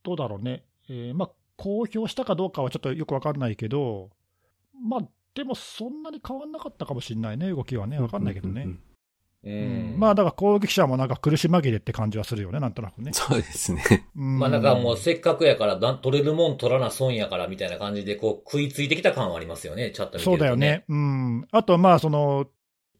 [0.02, 0.64] どうだろうね。
[0.88, 4.10] えーまあ、公表したかどうかはちょっとよくわかんないけど、
[4.82, 5.00] まあ、
[5.34, 7.98] でもそんなに変わんなかったかもしれないね、動きはね。
[7.98, 8.62] わかんないけどね。
[8.62, 8.93] うんうんうん
[9.44, 13.12] ううんんまあ、だから攻撃者もなんか苦し紛れって感じはするよね、なんとなくね。
[13.12, 14.08] そうですね。
[14.16, 20.84] うんまあなんかもうせっかくやからな、取れるもん取らな損やからみたいな感じでこう食いついてきた感はありますよね、チャット見てると、そうだよね。。
[20.88, 21.46] うん。
[21.52, 22.46] あと、まあ、その、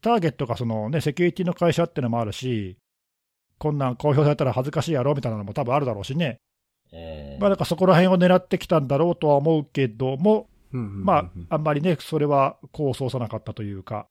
[0.01, 2.77] ターゲットがそのね、セキュリティの会社ってのもあるし、
[3.57, 6.41] こんなん公表されたら恥ずかしいやろみたいなのも多分あるだろうしね。
[6.93, 14.05] うんまあ、だからそこら辺を狙ってきたんだろうとは思うけども、まあ、あんまりね、それは功を奏さなかったというか、うん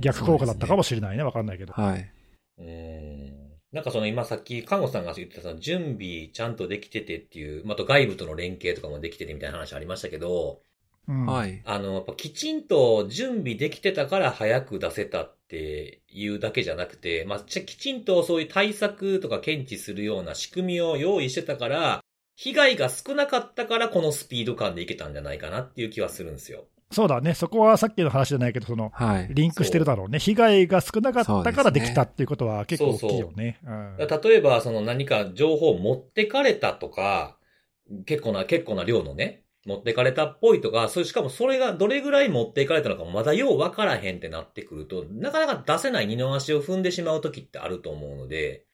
[0.00, 1.72] 逆効果だったかもしれないね、わかんないけど。
[1.72, 2.10] はい。
[2.58, 10.60] うんなんかその今さっき、看護師さんが言ってたその準備ちゃんとできててっていう、まああと外部との連携とかもできててみたいな話ありましたけど、
[11.08, 11.60] うんはい。
[11.64, 22.00] あの、やっぱきちんと準備できてたから早く出せたっていうだけじゃなくて、まあ、ちきちんとそういう対策とか検知するような仕組みを用意してたから、
[22.36, 26.64] 被害が少なかったからこのスピード感でいけたんじゃないかなっていう気はするんですよ。
[26.90, 29.28] そうだね、そこはさっきの話じゃないけど、その、はい。
[29.30, 30.18] リンクしてるだろうね。
[30.18, 33.58] 被害が少なかったからできたっていうことは結構大きいよね。
[33.64, 37.36] うんだから例えば、その何か情報を持ってかれたとか、
[38.06, 48.64] 結構な、結構な量のね、持ってかれたっぽいとか、それしかもそれがどれぐらい持っていかれたのかもまだよう分からへんってなってくると、なかなか出せない二の足を踏んでしまう時ってあると思うので、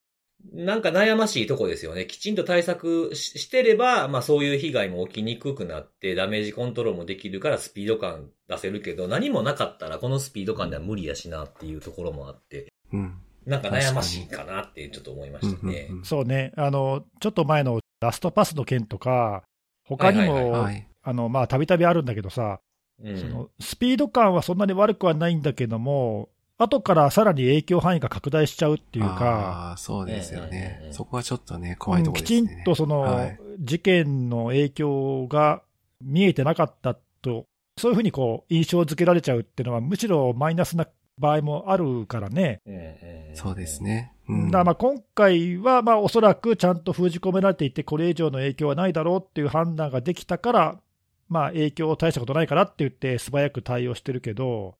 [0.52, 2.06] なんか悩ましいとこですよね。
[2.06, 13.14] きちんと対策ししてれば、まあそういう被害も起きにくくなって、ダメージコントロールもできるからスピード感出せるけど、何もなかったらこのスピード感では無理やしなっていうところもあって、うん。
[13.46, 15.86] なんか悩ましいかなってちょっと思いましたね。
[15.90, 19.42] うんうんそうね、あの、ちょっと前のラストパスの件とか、
[19.84, 20.50] 他にはいはいうん。
[20.50, 20.86] もは、い。
[21.02, 22.60] あの、まあ、たびたびあるんだけどさ、
[23.02, 26.28] うんそのスピード感はそんなに悪くはないんだけども、
[26.60, 30.46] 後からさらに影響範囲が拡大しちゃうっていうか、ああ、そうですよ。
[30.46, 30.90] ね。
[30.92, 32.56] そこはちょっとね、怖いところきですね。
[32.56, 33.40] ちんとその、はい。
[33.60, 35.62] 事件の影響が
[36.02, 37.46] 見えてなかったと、
[37.78, 37.94] そうい。
[37.94, 39.64] うふうにこう印象付けられちゃうってい。
[39.64, 40.86] うのは、むしろマイナスな
[41.18, 42.60] 場合もあるからね。
[42.66, 43.82] うんうんそうです。
[43.82, 44.12] ね。
[44.28, 47.72] うんだまあ今回はまあおそらくちゃんと封じ込められてい。
[47.72, 48.92] て、これ以上の影響はない。
[48.92, 49.44] だろうってい。
[49.44, 50.80] う判断ができたから、
[51.28, 52.46] まあ影響を大したことない。
[52.46, 54.74] からって言って、素早く対応してるけど、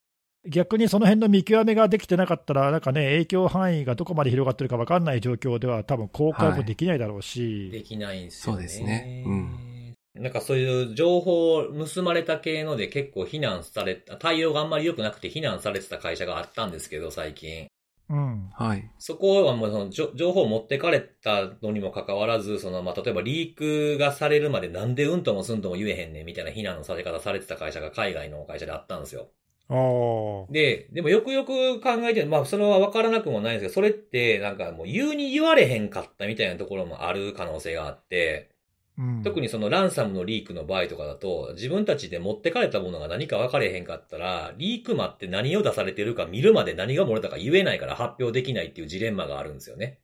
[0.47, 8.59] 逆にその辺の見極めができてなかったら、なんかね、影響範囲がどこまで広がってるか分かんない状況では、多分公開もできないだろうし、できないんですよね。
[8.59, 9.71] そうですねうん
[10.13, 17.69] なんかそういう情報を盗まれた系ので結構非難された、対応があんまり良くなくて非難されてた会社があったんですけど、最近。
[18.09, 18.51] うん。
[18.53, 18.91] はい。
[18.99, 29.31] そこはもうその情報を持ってかれたのにもかかわらず、そのまあ例えばリークがされるまでなんでうんともすんとも言えへんねんみたいな非難のされ方されてた会社が海外の会社であったんですよ。
[29.71, 30.53] ああ。
[30.53, 38.51] で、でもよくよく考えて、まあそれは分からなくもないんですけど、それってなんかもう言うに言われへんかったみたいなところもある可能性があって、
[38.99, 39.23] うん。
[39.23, 50.01] 特にそのランサムのリークの場合とかだと、自分たちで持ってかれたものが何か分かれへんかったら、リークマって何を出されてるか見るまで何が漏れたか言えないから発表できないっていうジレンマがあるんですよね。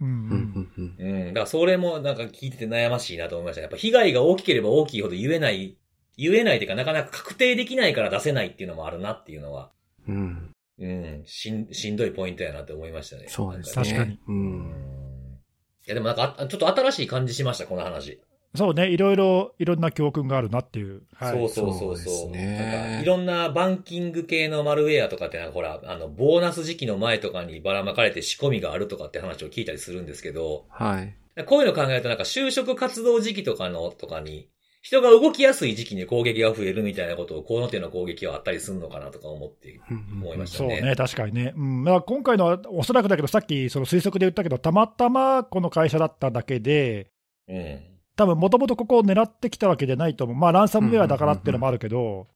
[0.00, 0.04] う。
[0.04, 1.34] うんんうんうんうん。
[1.34, 3.64] だからそれもなんか聞いてて悩ましいなと思いましたね。
[3.64, 5.76] やっぱ被害が大きければ大きいほど言えない、
[6.18, 9.70] 言えないというかなかなか確定できないから出せないっていうのもあるなっていうのは、
[10.06, 10.54] うん。
[10.80, 13.26] うん、しん、しんどいポイントやなって思いましたね。
[13.28, 13.84] そうですね。
[13.84, 14.14] 確かに。
[14.14, 14.18] う。
[14.28, 15.38] うんん。
[15.86, 18.20] いやでもなんかあ、ちょっと新しい感じしました、この話。
[18.54, 21.02] そうね、いろいろ、いろんな教訓があるなっていう。
[21.14, 21.38] はい。
[21.38, 22.30] そうそうそうそうそう。
[22.30, 31.14] ねなんかいろんなバンキング系のマルウェアとかってなんかほら、あの、ボーナス時期の前とかにばらまかれて仕込みがあるとかって話を聞いたりするんですけど、はい。
[31.44, 34.48] こういうの考えるとなんか就職活動時期とかの、とかに、
[34.88, 40.76] 人が動きやすい時期に攻撃が増えるみたいなことを、この手の攻撃はあったりするのかなとか思って思いましたね。
[40.76, 41.52] そうね、確かにね。
[41.54, 41.84] うん。
[41.84, 47.10] だから今回のは、おそらくだけど、さっきその推測で言ったけど、たまたまこの会社だっただけで、
[47.48, 47.80] うん。
[48.16, 50.36] 多分もともとここを狙ってきたわけじゃないと思う。
[50.36, 52.26] まあ、ランサムウェアだからっていうのもあるけど、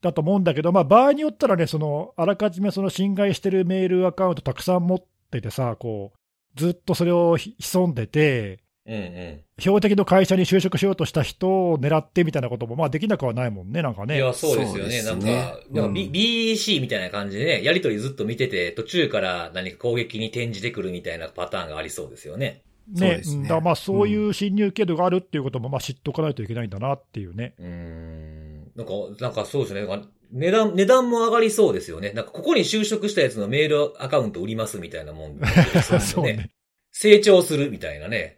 [0.00, 6.18] だと思うんだけど、まあ、場合によったらね、その、あらかじめその侵害してるメールアカウントたくさん持っててさ、こう、
[6.60, 8.94] ずっとそれをひ潜んでて、うん。
[8.94, 9.44] うんうん。
[9.58, 14.16] 標的の会社に就職しようとした人を狙ってみたいなことも、まあ、できなくはないもんね、なんかね。
[14.16, 15.02] いや、そうですよね。
[15.02, 22.62] ねなんか、なんか、B うん BC みたいな感じでね、やりとりずっと見てて、途中から何か攻撃に転じてくるみたいなパターンがありそうですよね。
[22.88, 27.54] ねそうですねうんだまあそういう侵入経度があるっていうこともまあ知っておかないといけないんだなっていうね。
[27.58, 28.72] うーん。
[28.76, 29.86] なんか、なんかそうですね。
[30.30, 32.12] 値段、値段も上がりそうですよね。
[32.12, 35.40] なんか、ここに就職したやつのメールアカウント売りますみたいなもん
[35.82, 36.32] そうそうね。
[36.34, 36.50] ね。
[36.92, 38.37] 成長するみたいなね。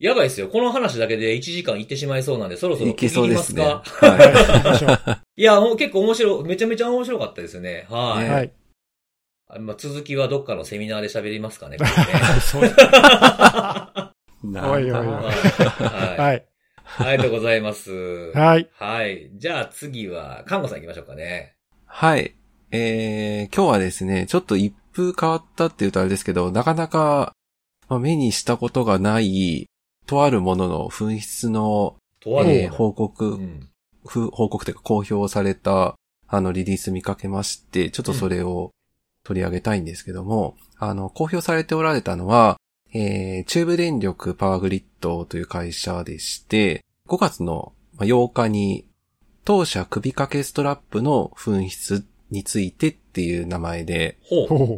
[0.00, 0.48] やばいですよ。
[0.48, 3.62] この話だけで1時間いってしまいそうなんで、そろそろいけそうですね。
[3.62, 4.06] 区切りますか？
[4.06, 7.86] は行きましょういや、もう結構面白い、めちゃめちゃ面白かったですね。
[7.90, 8.24] はい。
[8.24, 8.52] ねはい。
[9.48, 11.76] あまあ、続きはどっかのセミナーで喋りますかね。
[11.76, 11.96] これね
[12.40, 12.70] そう い。
[14.58, 16.18] おいおいおいはい。
[16.18, 16.44] はい。
[16.84, 17.08] はい。
[17.08, 17.92] ありがとうございます。
[18.32, 18.68] はい。
[18.72, 19.30] はい。
[19.34, 21.56] じゃあ次は、看護さん行きましょうかね。
[21.84, 22.34] はい。
[22.70, 27.32] えー、今日はですね、ちょっと一風変わったって言うとあれですけど、なかなか、
[27.88, 29.66] まあ、目にしたことがない、
[30.10, 31.96] とあるものの紛失の、
[32.26, 33.68] えー報告、うん。
[34.04, 35.94] ふ報告というか公表された、
[36.26, 38.72] あの、リリース見かけまして、ちょっとそれを
[39.22, 42.58] 取り上げたいんですけども、あの、公表されておられたのは、
[42.92, 48.88] えー、中部電力パワーグリッドという会社でして、5月のまあ8日に、
[49.44, 54.18] 当社首掛けストラップの紛失についてっていう名前で、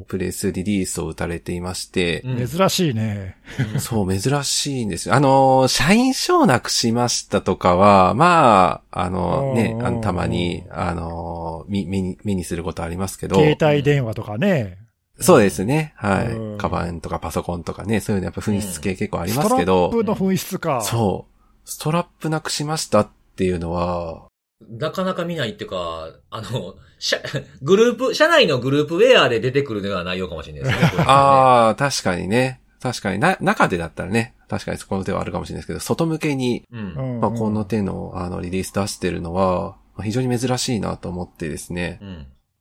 [0.09, 3.37] プレスリリースを打たれていまして、珍しいね。
[3.79, 5.15] そう、珍しいんですよ。
[5.15, 14.79] あの、社員証なくしましたとかは、まあ、あのね、うんあのたまに、あの、み目に、目にすることありますけど、携帯電話とかね。
[15.21, 15.93] そうですね。
[15.97, 16.59] はうんい。
[16.59, 20.81] カバンとかパソコンとかね、そういうのやっぱ紛失系結構ありストラッますけど、プの紛失か。
[20.81, 21.69] そう。
[21.69, 24.32] ストラップなくしましたっていうのは、
[24.71, 27.19] なかなか見ないっていうか、あの、社、
[27.63, 31.03] グループ、社内のグループウェアで出てくるのは内容かもしれないですね。
[31.07, 32.61] ああ、確かにね。
[32.81, 36.95] 確かにな、中でだったらね、確かにそこの手はあるかもしれないですけど、外向けに、うん。
[36.95, 41.99] うんまあ、この手の、あの、リリース出してるのは、まあ非常に珍しいなと思ってですね。
[42.03, 42.09] うん。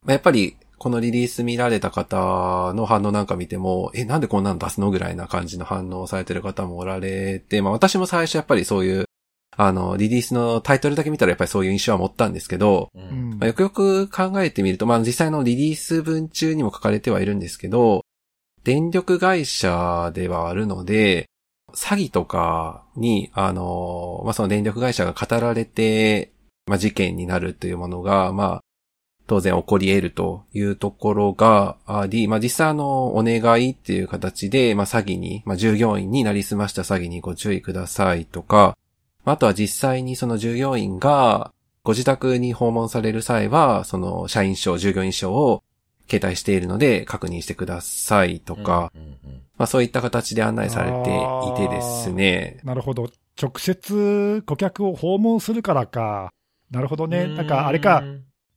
[0.04, 9.06] まあやっぱり、このリリース見られた方の反応なんか見ても、え、なんでこんなの出すのぐらいな感じの反応をされてる方もおられて、まあ私も最初やっぱりそういう、
[9.58, 13.00] あの、リリースのタイトルだけ見たらやっぱりそういう印象は持ったんですけど、う。
[13.00, 18.06] うんんまあ、よくよく考えてみると、まあ実際のリリース文中にも書かれてはいるんですけど、
[18.64, 21.26] 電力会社ではあるので、
[21.74, 26.32] 詐欺とかに、あの、まあその電力会社が語られて、
[26.68, 28.62] まあ事件になるというものが、まあ、
[29.28, 38.76] 当然起こり得るというところがあり、まあ実際あの、お願いっていう形で、まあ詐欺に、まあ従業員になりすました詐欺にご注意くださいとか、ま
[39.26, 41.52] ああとは実際にその従業員が、
[41.84, 45.64] ご自宅に訪問される際は、その社員証、従業員証を
[46.10, 50.98] 携帯しているので確認してくださいとか、うんうんまあそういった形で案内されて
[51.64, 52.60] いてですね。
[52.64, 53.12] なるほど。
[53.40, 56.34] 直接顧客を訪問するからか。
[56.72, 57.28] なるほどね。
[57.28, 58.04] なんかあれか、。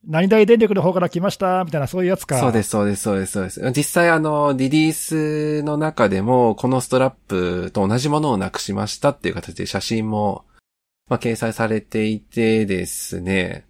[0.06, 2.38] 何々電力の方から来ました、みたいなそういうやつか。
[2.38, 3.72] そうです、そうです、そうです、そうです。
[3.76, 10.44] 実際あの、リリースの中でも、このストラップと同じものをなくしましたっていう形で写真も、
[11.08, 13.66] まあ掲載されていてですね。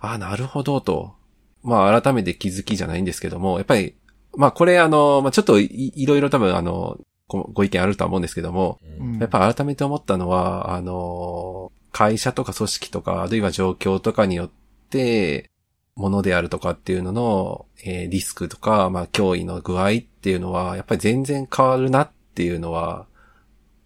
[0.00, 1.14] あ、なるほどと。
[1.62, 3.94] まあ改めて気づきじゃないんですけども、やっぱり、
[4.36, 14.50] まあこれあの、まあちょっといいろいろ多分あの、ごご意見あるとは思うんですけども、うんやっぱ改めて思ったのは、あの、会社とか組織とか、あるいは状況とかによっ
[14.90, 15.50] て、
[15.94, 23.06] ものであるとかっていうのの、えーリスクとか、まあ脅威の具合っていうのは、やっぱり全然変わるなっていうのは、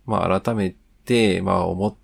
[0.06, 1.96] まあ改めて、まあ思っ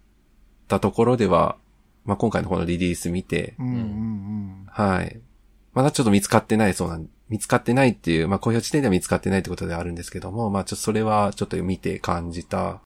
[0.73, 1.57] たところでは、
[2.05, 5.21] まあ今回のこのリリース見て、うんうんはい。
[5.75, 12.81] まだちょっと見つかってないそうなん、見つかってないっていう、まあ公表時点では見つかってないってことではあるんですけども、まあちょっとそれはちょっと見て感じた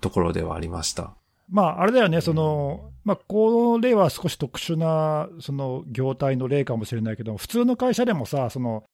[0.00, 1.14] ところではありました。
[1.50, 8.84] まあ、あれだよね、その、まあ、これは少し特殊な、その、業態の例かもしれないけど、普通の会社でもさ、その、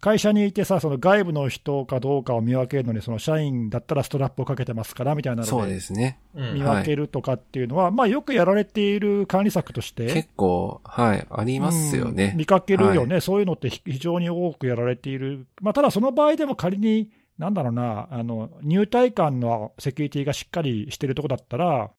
[0.00, 6.20] 会社にいてさ、その外部の人かどうかを見分けるのに、その社員だったらストラップをかけてますからみたいなそうので、ですね。
[6.34, 6.54] うん。
[6.54, 12.34] 見分けるとかっていうのは、まあ、よくやられている管理策として、結構、はい、ありますようんね。
[12.36, 21.90] 見かけるよね、そういうのって非常に多くやられている、まあ、ただその場合でも仮に、なんだろうな、あの入隊間のセキュリティがしっかりしてるところだったら、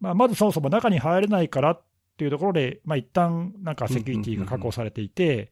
[0.00, 1.82] まあ、まずそもそも中に入れないからっ
[2.16, 5.48] ていうところで、まあ一旦なんかセキュリティが確保されていて、うん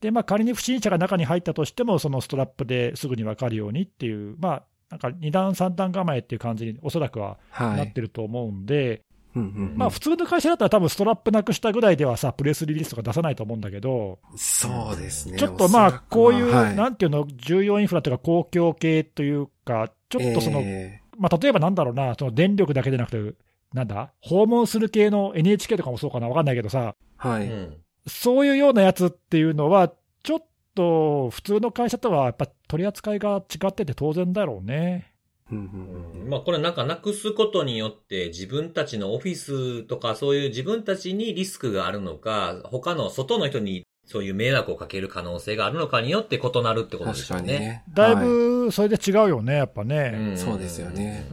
[0.00, 7.76] でまあ、仮に不審者が中に入ったとしても、そのストラップですぐに分かるようにっていう、まあ、なんか2段、3段構えっていう感じに、おそらくはは。
[7.76, 9.02] ないってると思うんで、
[9.34, 15.38] まあ普通の会社だったら、多分ストラップなくしたぐらいではさ、プレスリリースとか出さないと思うんだけど、そうですね。
[15.38, 23.34] ちょっとまあ、こういう、はいなんていうの、重要インフラというか、公共系というか、ちょっとその、えまあ、例えばなんだろうな、その電力だけでなくて、
[23.74, 27.46] なんだ、訪問する系の NHK とかもそうかな、わかんないけどさ、ーはい。
[27.46, 27.76] うん
[28.08, 29.92] そういうようなやつっていうのは、
[30.22, 30.44] ちょっ
[30.74, 35.12] と普通の会社とはやっぱ取り扱いが違ってて当然だろうね。
[35.50, 47.58] まあこれなんかなくすことによって自分たちのオフィスとかそういう自分たちにリスクがあるのか、他の外の人にそういう迷惑をかける可能性があるのかによって異なるってことで確すよね。
[47.58, 47.84] ね。
[47.92, 50.32] だいはぶそれで違うよね、やっぱね。
[50.32, 51.28] んそうですよね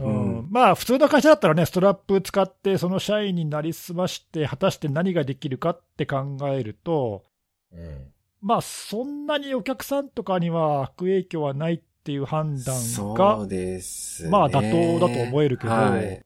[0.50, 7.24] まあ、普通の会社だったらね、ストラップ使って、その社員になりすまして、果たして何ができるかって考えると、
[7.72, 8.12] うん
[8.42, 14.30] まあ、そんなにお客さんとかには悪影響はないっていう判断そがう、ですね。
[14.30, 16.22] まあ妥当だと思えるけど、はい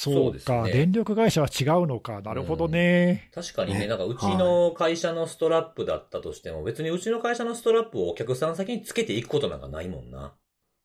[0.00, 0.70] そうか、ね。
[0.70, 3.30] 電力会社は違うのか、なるほどね。
[3.34, 3.86] 確かにね、ね。
[3.88, 10.34] なんかうちの会社のストラップだったとしても、別にうちの会社のストラップをお客さん先につけていくことなんかないもんな。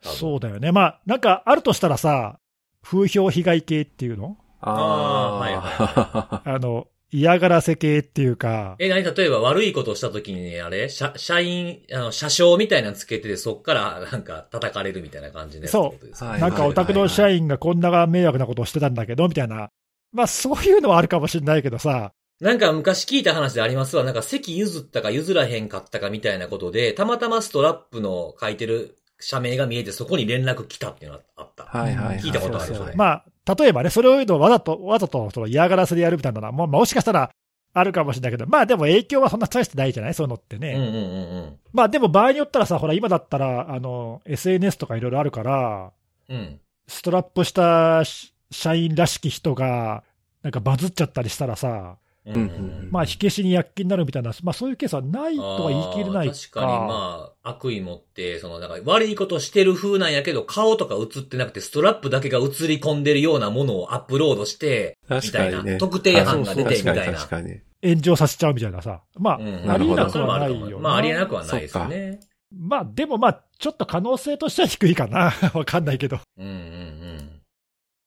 [0.01, 0.71] そうだよね。
[0.71, 2.39] まあ、なんかあるとしたらさ、
[2.81, 4.35] 風評被害系っていうの？
[4.61, 6.55] ああ、あーはい。
[6.55, 9.03] あの、嫌がらせ系っていうか、え、何？
[9.03, 10.89] 例えば悪いことをした時にね、あれ？
[10.89, 15.67] 社、社員、あの、車掌みたいなのつけてて、そっからなんか叩かれるみたいな感じで。
[15.67, 19.69] そうはいなんかお宅の社員がこんな迷惑なことをしてたんだけど、みたいな。
[20.11, 24.03] まあ、そういうのはあるかもしれないけどさ、なんか昔聞いた話でありますわ。
[24.03, 31.65] なんか席譲ったか譲らへんかったかみたいなことで、たまたまストラップの書いてる社名が見えて、そこに連絡来たっていうのがあった。
[31.65, 32.17] はいはいはい。
[32.19, 37.29] 聞いたことあるそうそうそれまあ、例えばね、それを言うのをわざと、わざとその嫌がらせでやるみたいなのは、もうもしかしたら
[37.73, 40.13] あるかもしれないけど、まあでも影響はそんな大してないじゃない？
[40.13, 40.73] そういうのってね。
[40.73, 40.97] うんうんうんう
[41.47, 41.59] ん。
[41.73, 45.91] まあでも場合によったらさ、ほら今だったら、あの、SNS とかいろいろあるから、
[46.29, 46.59] うん。
[46.87, 50.03] ストラップしたし社員らしき人が、
[50.41, 56.33] なんかバズっちゃったりしたらさ、うんうんうんまあ火消しに躍起になるみたいな、まあそういうケースはないとは言い切れないか。
[56.33, 65.21] 確かにまあ、悪意持って、その、なんか悪いことしてる風なんやけど、顔とか映ってなくて、ストラップだけが映り込んでるようなものをアップロードして、み。
[65.31, 65.77] たいな。
[65.77, 67.19] 特定班が出て、みたいな。
[67.83, 69.01] 炎上させちゃうみたいなさ。
[69.19, 72.21] まあ、うんありえなくはないよまあ、ありえなくはないですよね。
[72.55, 75.33] まあでもまあ、ちょっと可能性としては低いかな。
[75.53, 76.19] わかんないけど。
[76.37, 77.41] うんうんうん。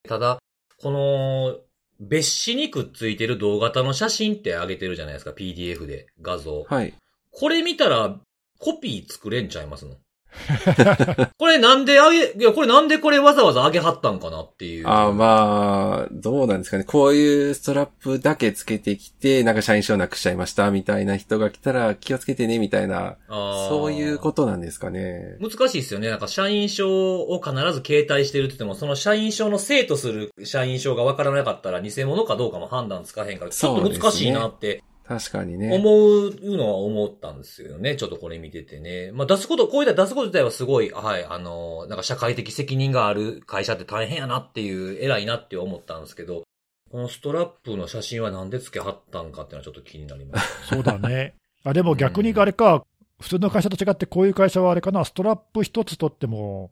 [0.09, 0.38] ただ、
[0.79, 1.59] この、
[2.01, 6.64] 別紙にくっついてる動画の写真って上げてるじゃないですか、PDF で、画像。
[6.68, 6.94] はい。
[7.31, 8.18] これ見たら、
[8.58, 9.96] コピー作れんちゃいますの？
[11.38, 14.86] これなんであげ、いや、これなんでこれわざわざ上げはったんかなっていう。
[14.86, 16.84] あーまあ、どうなんですかね。
[16.84, 25.36] こういうストラップだけつけてきて、なんか社員証なくしちゃいましたみたいな人が来たら気をつけてねみたいな、そういうことなんですかね。
[25.40, 26.10] 難しいですよね。
[26.10, 35.72] なんか社員証を必ず携帯してるって言っても、その社員証の生とする社員証がわからなかったら偽物かどうかも判断つかへんから、ちょっと難しいなって確かにね。
[35.72, 37.94] 思うのは思ったんですよね。
[37.96, 39.12] ちょっとこれ見ててね。
[39.12, 46.42] まあ出すこと、こういうの出すこと自体はすごい、はい、あの、なんか社会的責任がある会社って大変やなっていう、偉いなって思ったんですけど、
[46.90, 50.66] このストラップの写真はなんで付けはったんかっていうのはちょっと気になります。
[50.68, 51.34] そうだね。
[51.64, 52.84] あでも逆にあれか、
[53.20, 56.70] 普通の会社と違って、こういう会社はあれかな、ストラップ一つとっても、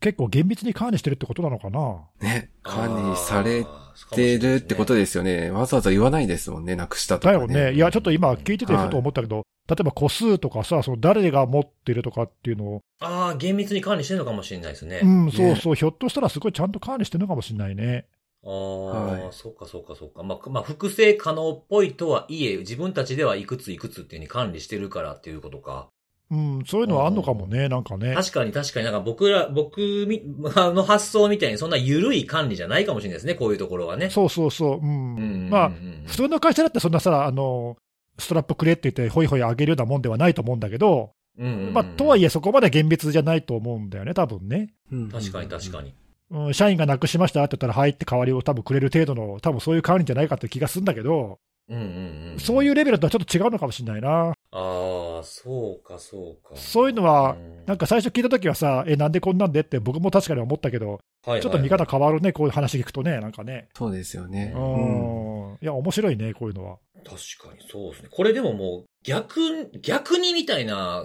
[0.00, 2.00] 結構厳密に管理してるってことなのかな。
[2.20, 3.64] ね、管理され
[4.10, 5.50] てるってことですよね。
[5.50, 7.38] わざわざ言わないですもんね、なくしたとか、ね。
[7.38, 7.74] だよね。
[7.74, 12.80] いや、ちょっと今聞いててふと思ったけど、はい、例えば個数とかさ、その誰が持ってるとかっていうのを。
[13.00, 15.00] ああ、厳密に管理してるのかもしれないですね。
[15.02, 18.06] うん、そうそう、ね、ひょっとしたらすごいちゃんと管理してるのかもしれないね。
[18.44, 20.22] ああ、はい、そうかそうかそうか。
[20.22, 25.88] まあ、まあ、複製可能っぽいとはいえ、自分たちではいくついくつっていうふうに管理してるからっていうことか。
[26.30, 28.14] うん、そういうのはあんのかもね、なんかね。
[28.14, 34.10] 確かに確かになんか僕ら、僕の発想みたいにそんな緩い管理じゃないかもしれないですね、こういうところはね。
[34.10, 34.78] そうそうそう。
[34.78, 35.16] うん。
[35.16, 35.72] うん、まあ、
[36.06, 37.76] 普通の会社だってそんなさ、あの、
[38.18, 44.72] ストラップくれって言って、ほいほい上げるようなもんではないと思うんだけど、うん、うん、まあ、とはいえそこまで厳密じゃないと思うんだよね、多分ね。
[45.10, 45.94] 確かに確かに。
[46.30, 51.40] うん、社員がなくしましたって言ったら、はいって代わりを多分くれる程度の、多分そういう管理じゃないかって気がするんだけど、
[51.70, 54.30] うんうんうん、そういうレベルとはちょっと違うのかもしれないな。
[54.30, 56.56] ああ、そうか、そうか。
[56.56, 63.68] そういうのは、なんか最初聞いたときはさ、え、なんでこんなんでって僕も確かに思ったけど、はいはいはい、ちょっと見方変わるね、こういう話聞くとね、なんかね。
[63.76, 64.52] そうですよね。
[64.56, 65.58] うん。
[65.62, 66.78] いや、面白いね、こういうのは。
[67.04, 68.08] 確かにそうですね。
[68.10, 71.04] これでももう、逆、逆にみたいな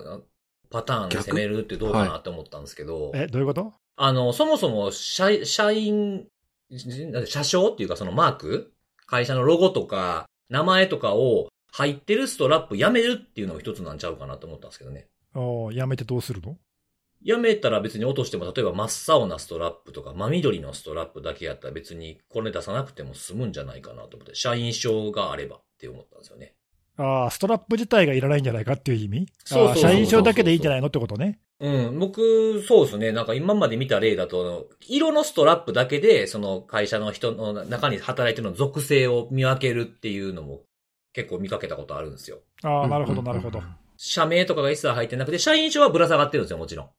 [0.72, 3.11] パターンで攻めるってどうかなって思ったんですけど。
[3.11, 3.74] はい、え、どういうこと？
[3.97, 6.26] あの、そもそも社、社員、
[7.26, 8.72] 社章っていうかそのマーク？
[9.07, 15.08] 会社のロゴとか、名前とかを入ってるストラップやめるっていうのが一つなんちゃうかなと思ったんですけどね。
[15.34, 15.39] あ
[15.70, 16.58] あ、やめてどうするの？
[17.24, 26.54] やめたら別に落としても、例えば真っ青なストラップとか、真緑のストラップだけやったら別にこれ出さなくても済むんじゃないかなと思って、社員証があればって思ったんですよね。
[26.98, 29.28] ああ、ストラップ自体がいらないんじゃないかっていう意味？
[29.43, 31.39] そうそう社員証だけでいいんじゃないのってことね。
[31.60, 31.99] うん。
[31.99, 33.12] 僕、そうですね。
[33.12, 40.62] なんか今まで見た例だと、色のストラップだけで、その会社の人の中に働いてるの属性を見分けるっていうのも
[41.14, 42.39] 結構見かけたことあるんですよ。
[42.64, 43.64] ああ、なるほど、なるほど。
[43.97, 46.89] 社名とかが一切入ってなくて、社員証はぶら下がってるんですよ、もちろん。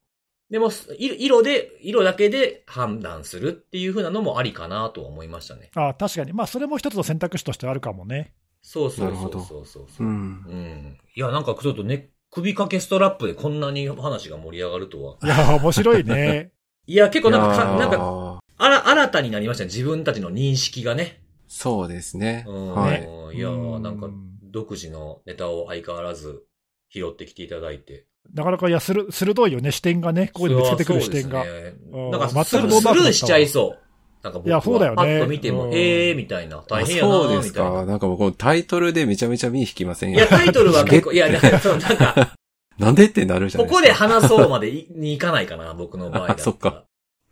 [0.49, 5.69] でも、色で、色だけで判断するっていう風なのもありかなと思いましたね。
[5.75, 6.33] ああ、確かに。
[6.33, 8.33] まあ、それも一つの選択肢としてあるかもね。
[8.61, 10.45] そうそうそうそうそうう、ん。
[10.47, 10.97] うん。
[11.15, 15.17] いや、なんかちょっとね、首掛けストラップでこんなに話が盛り上がるとは。
[15.23, 16.51] いや、面白いね。
[16.87, 19.67] いや、結構なんか、なんか、あら、新たになりましたね。
[19.67, 21.21] 自分たちの認識がね。
[21.47, 22.45] そうですね。
[22.47, 23.37] うん、はい。
[23.37, 24.09] いや、なんか、
[24.43, 26.43] 独自のネタを相変わらず
[26.89, 28.05] 拾ってきていただいて。
[28.33, 31.43] なかなか、いや、する、鋭いよね、視点がね、ここに見つけてくる視点が。
[31.43, 31.73] ね、
[32.11, 33.86] なんか、スルーしちゃいそう。
[34.27, 34.61] なんか僕は
[34.95, 37.85] パッと見ても、へえーみたいな、大変やなそうですか。
[37.85, 40.11] なんかもうタイトルでめちゃめちゃ見引きません？
[40.11, 40.17] よ。
[40.17, 42.33] いや、タイトルは結構、いや、なんか、
[42.77, 43.75] なんでってなるじゃないですか。
[43.75, 46.83] ここで話そうまで にいかないかな、僕の場合だそっか。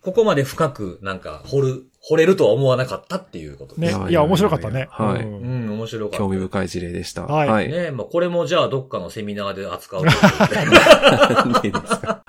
[0.06, 3.98] ここまで深く、なんか、掘る、掘れるとは思わなかったっていうことです。
[3.98, 4.12] ね。
[4.12, 4.88] いや、面白かったね。
[4.92, 5.24] はい。
[5.24, 6.18] うん、面白かった。
[6.20, 7.24] 興味深い事例でした。
[7.24, 7.72] はい。
[7.72, 10.12] ねまあ、これもじゃあ、どっかのセミナーで扱うと。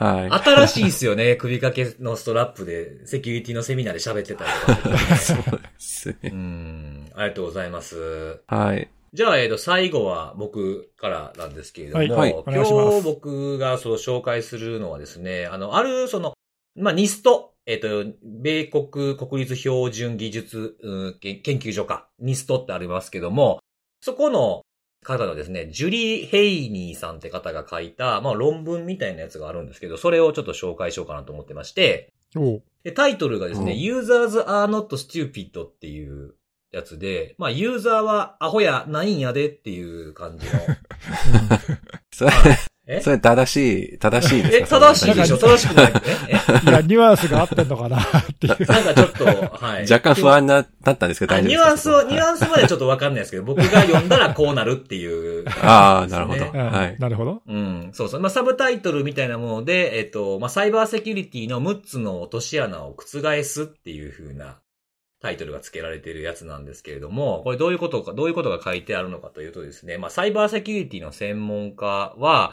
[0.03, 0.31] はい。
[0.31, 1.37] 新しいですよね。
[1.39, 4.51] 首掛けのストラップで、セキュリティのセミナーで喋ってたり
[4.83, 6.31] とか、 そうですね。
[6.33, 7.11] うん。
[7.15, 8.41] ありがとうございます。
[8.47, 8.89] はい。
[9.13, 16.33] じゃあ、えっ、と、最後は僕からなんですけれども、はい、はい、今日僕がそう紹介するのはですね、あの、ある、その、
[16.75, 23.59] まあ、ニストえっ、ー、と、米国国立標準技術、うん、研究所か、ニストってありますけども、
[24.01, 24.63] そこの
[25.03, 32.13] 方のですね、ジュリー・ヘイニーさんって方が書いた、まあ論文みたいなやつがあるんですけど、それをちょっと紹介しようかなと思ってまして、
[32.85, 36.35] でタイトルがですね、Users are not stupid っていう
[36.71, 40.53] やつで、まあユーザーはアホやないんやでっていう感じの。
[42.13, 42.31] それ、
[42.89, 43.01] え？
[43.01, 44.77] それ正しい、正しいですか？
[44.77, 45.39] え、正しいでしょ？
[45.39, 45.93] 正しくない。
[46.29, 48.03] えいや、ニュアンスが合ってんのかなっ
[48.39, 48.67] ていう。
[48.67, 49.83] なんかちょっと、はい。
[49.83, 56.45] 若干不安な、だったんですけど、大丈夫ニュアンスを、ニュアンスまでちょっとわかんないですけど、僕が読んだらこうなるっていう、ね、ああ、なるほど。
[56.45, 56.97] はい。
[57.01, 57.43] なるほど。
[57.47, 58.21] うん、そうそう。
[58.21, 64.59] まあ、サブタイトルみたいなもので、えっと、まあ、サイバーセキュリティの6つの落とし穴を覆すっていう風な
[65.21, 72.53] タイトルが付けられているやつなんですけれども、これどういうことか、どういうことが書いてあるのかというとですね、まあ、サイバーセキュリティの専門家は、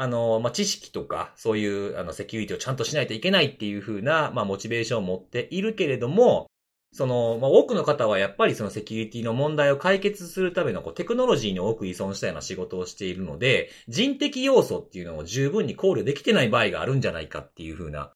[0.00, 6.46] あの、まあ、知識とか、そういう、あの、セキュリティをちゃんとしないといけないっていう風な、まあ、モチベーションを持っているけれども、
[6.94, 18.10] その、まあ、多くの方はやっぱりそのセキュリティの問題を解決するためのこうテクノロジーに多く依存したような仕事をしているので、人的要素っていうのを十分に考慮できてない場合があるんじゃないかっていう風な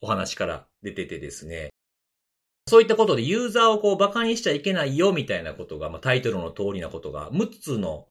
[0.00, 1.68] お話から出ててですね。
[2.66, 8.06] そういったことでユーザーをこう馬鹿にしちゃいけないよみたいなことが、まあ、タイトルの通りなことが6つの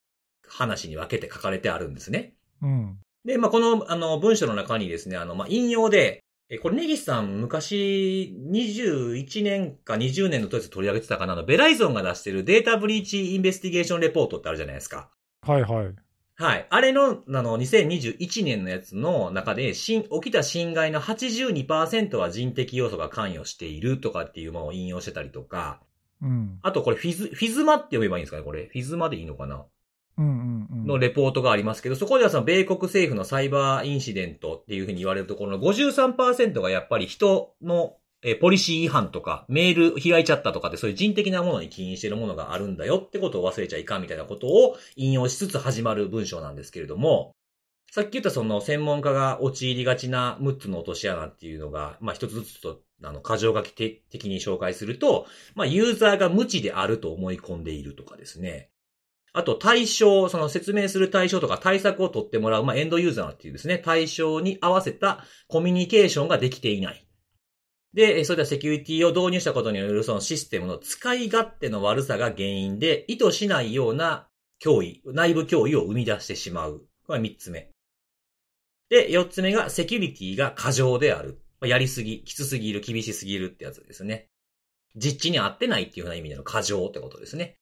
[0.47, 2.36] 話に分けて書かれてあるんですね。
[2.61, 2.99] うん。
[3.28, 15.09] で、まあ、この、あの、文章の中にですね、あの、まあ、引用で、え、これ、ネギスさん、昔、21年か20年の当時取り上げてたかなの、ベライゾンが出してるデータブリーチインベスティゲーションレポートってあるじゃないですか。
[15.41, 15.93] はいはい。
[16.38, 16.67] はい。
[16.69, 25.82] あれの、あの、2021年のやつの中で、起きた侵害の82%は人的要素が関与しているとかっていうものを引用してたりとか、
[26.21, 26.59] うん。
[26.61, 28.67] あとこれフィズ、フィズマって呼べばいいんですかねこれ。
[28.67, 29.65] フィズマでいいのかな。
[30.18, 47.32] のレポートがありますけど、そこではその米国政府のサイバーインシデントっていうふうに言われるところの53%がやっぱり人のえポリシー違反とか、メール開いちゃったとかってそういう人的なものに起因しているものがあるんだよってことを忘れちゃいかんみたいなことを引用しつつ始まる文章なんですけれども、
[47.91, 58.70] さっき言ったその専門家が陥りがちな6つの落とし穴っていうのが、まあ一つずつと、あの、過剰書き的に紹介すると、まあユーザーが無知であると思い込んでいるとかですね。
[59.38, 67.07] あと対象、その説明する対象とか対策を取ってもらう、まあエンドユーザーっていうですね、対象に合わせたコミュニケーションができていない。
[67.93, 74.27] で、それではセキュリティを導入したことによるそのシステムの使い勝手の悪さが原因で、意図しないような
[74.63, 76.88] 脅威、内部脅威を生み出してしまう。
[77.05, 77.69] これは三つ目。
[78.89, 81.41] で、四つ目がセキュリティが過剰である。
[81.61, 84.29] やりすぎ、きつすぎる、厳しすぎるってやつですね。
[84.95, 87.55] 実地に合ってないっていうふうな意味での過剰ってことですね。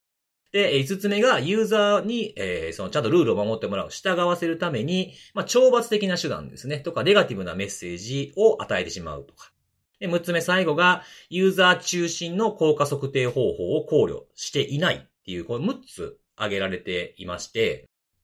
[0.55, 6.79] で、5つ目がユーザーに、えー、そのちゃんとルールを守ってもらう、従わせるために、まあ、懲罰的な手段ですね。
[6.79, 9.51] とか、ネガティブなメッセージを与えてしまうとか。
[9.99, 17.83] で、6つ目最後が、ユーザー中心の効果測定方法を考慮していないっていう、この6つ挙げられていまして。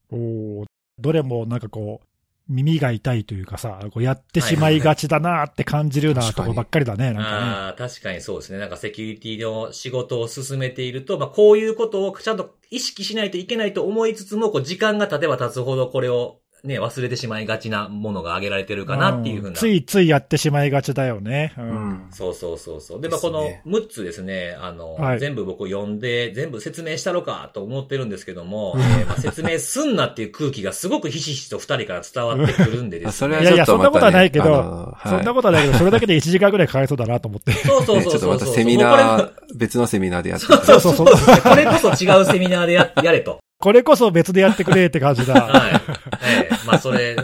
[0.10, 0.64] お
[1.00, 2.08] どれもなんかこう、
[2.52, 7.28] 耳が痛いというかさ、こうやってしまいがちだなって感じるようなところばっかりだね、なんかね。
[7.28, 8.60] ああ、確かにそうですね。
[8.60, 19.56] なんかセキュリティの仕事を進めていると、まあこういうことをちゃんと意識しないといけないと思いつつも、こう時間が経てば経つほどこれをね、忘れてしまいがちなものが挙げられてるかなっていうふうな。
[19.56, 21.54] ついついやってしまいがちだよね。
[21.58, 21.62] う。
[21.62, 22.08] うんん。
[22.12, 23.02] そうそうそうそう。
[23.02, 33.10] で、まあ、このですね6つですね、あの、はい全部僕読んで、全部説明したのかと思ってるんですけども、 えーまあ、説明すんなっていう空気がすごくひしひしと2人から伝わってくるんでですね。
[33.10, 37.52] あ それはいやいやそんなことはないけどはいそんなことはないけど、それだけで1時間ぐらいかかりそうだなと思って。
[37.66, 38.38] そうそうねそうそうそう。
[38.38, 40.96] ちょっとまたセミナー、別のセミナーでやってそうそうそう。
[40.96, 43.40] そうそうこれこそ違うセミナーでややれと。
[43.60, 45.34] これこそ別でやってくれって感じだ。
[45.34, 45.82] はい。
[46.24, 47.16] ええまあそれ、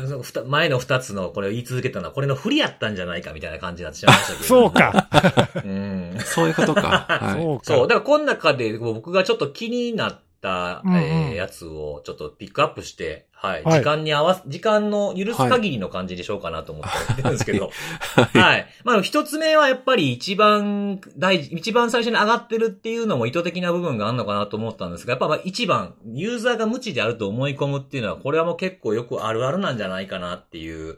[0.45, 4.43] 前の2つのこれを言い続けたのは、これの不利やったんじゃないかみたいな感じになってしまいましたけど。
[4.45, 4.72] そう。
[4.72, 5.08] か。
[5.56, 6.18] うん。
[6.26, 7.06] そういうことか。
[7.10, 7.41] はい。
[7.41, 7.64] そうか。
[7.64, 7.88] そう。
[7.88, 13.64] だからこの中で僕がちょっと気になった、えーやつをちょっとピックアップして、はい。
[13.64, 17.72] はい時間に合わす、時間の許す限りの感じにしようかなと思ってるんですけど。
[18.34, 18.68] はい。
[18.84, 30.98] まあ一つ目はやっぱり一番大事、一番最初に上がってるっていうのも意図的な部分があるのかなと思ったんですが、やっぱまあ一番、ユーザーが無知であると思い込むっていうのは、これはもう結構よくあるあるなんじゃないかなっていう。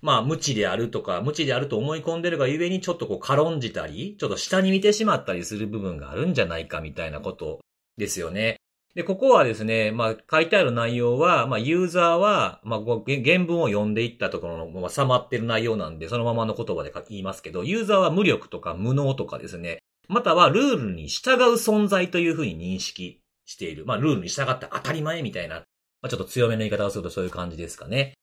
[0.00, 7.58] まあ、無知であるとか、無知であると思い込んでるがゆえに、ちょっとこう、軽んじたり、ちょっと下に見てしまったりする部分があるんじゃないかみたいなこと
[7.96, 8.58] ですよね。
[8.98, 19.78] で、ここはですね、まあ、書いてある内容は、まあ、ユーザーは、まあ、原文を読んでいったところの、まあ、収まってる内容なんで、そのままの言葉で言いますけど、ユーザーは無力とか無能とかですね、
[20.08, 23.86] またはルールに従う存在というふうに認識している。
[23.86, 25.62] まあ、ルールに従って当たり前みたいな、ま
[26.02, 28.14] あ、ちょっと強めの言い方をするとそういう感じですかね。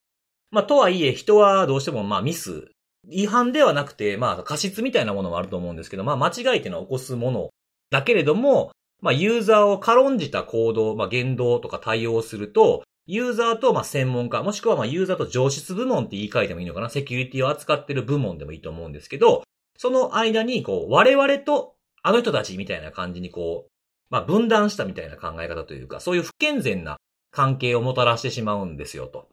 [0.52, 2.70] まあ、とはいえ、人はどうしても、まあ、ミス、
[3.10, 7.52] 違反ではなくて、まあ、過失みたいなものもあると思うんですけど、まあ、間違いっていうのは起こすもの
[7.92, 8.74] だけれども、
[9.06, 19.44] まあ、ユーザーを軽んじた行動、まあ、言動とか対応すると、ユーザーと、ま、専門家、もしくは、ま、ユーザーと上質部門って言い換えてもいいのかなセキュリティを扱ってる部門でもいいと思うんですけど、
[19.78, 23.72] その間に、こう、我々と、あの人たちみたいな感じに、こう、
[24.10, 26.98] まあ、分断したみたいな考え方というか、そういう不健全な
[27.30, 29.28] 関係をもたらしてしまうんですよ、と。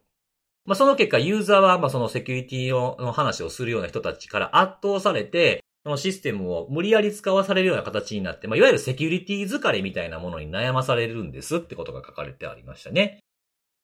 [0.66, 13.18] まあ、その結果、ユーザーは、ま、そのセキュリティの話をするような人たちから圧倒されて、そのシステムを無理やり使わされるような形になって、まあ、いわゆるセキュリティ疲れみたいなものに悩まされるんですってことが書かれてありましたね。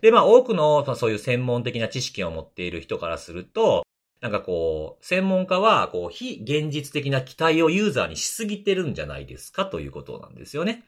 [0.01, 3.83] で、まあ、多くの、まあそういう専門的な知識を持っている人からすると、
[4.21, 10.85] なんかこう、専門家は、こう、非現実的な期待をユーザーにしすぎてるんじゃないですかということなんですよね。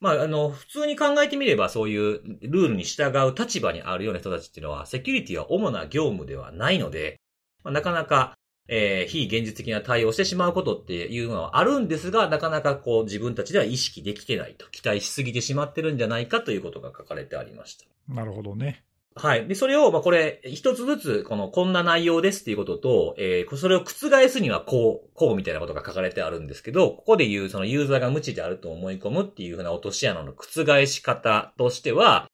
[0.00, 7.16] まあ、あの、普通に考えてみれば、そういうルールに従う立場にあるような人たちっていうのは、セキュリティは主な業務ではないので、
[7.62, 8.34] まあ、なかなか、
[8.68, 17.84] えー非現実的な対応してしまうことっていうのはあるんですが、なかなかこう自分たちでは意識できてないと、期待しすぎてしまってるんじゃないかということが書かれてありました。
[18.12, 18.84] なるほどね。
[19.18, 19.48] はい。
[19.48, 32.28] で、それを、まあ、これ、一つずつ、この、こんな内容ですっていうことと、えー、それを覆すにはこう、こうみたいなことが書かれてあるんですけど、ここで言う、そのユーザーが無知であると思い込むっていうふうな落とし穴の覆し方としては、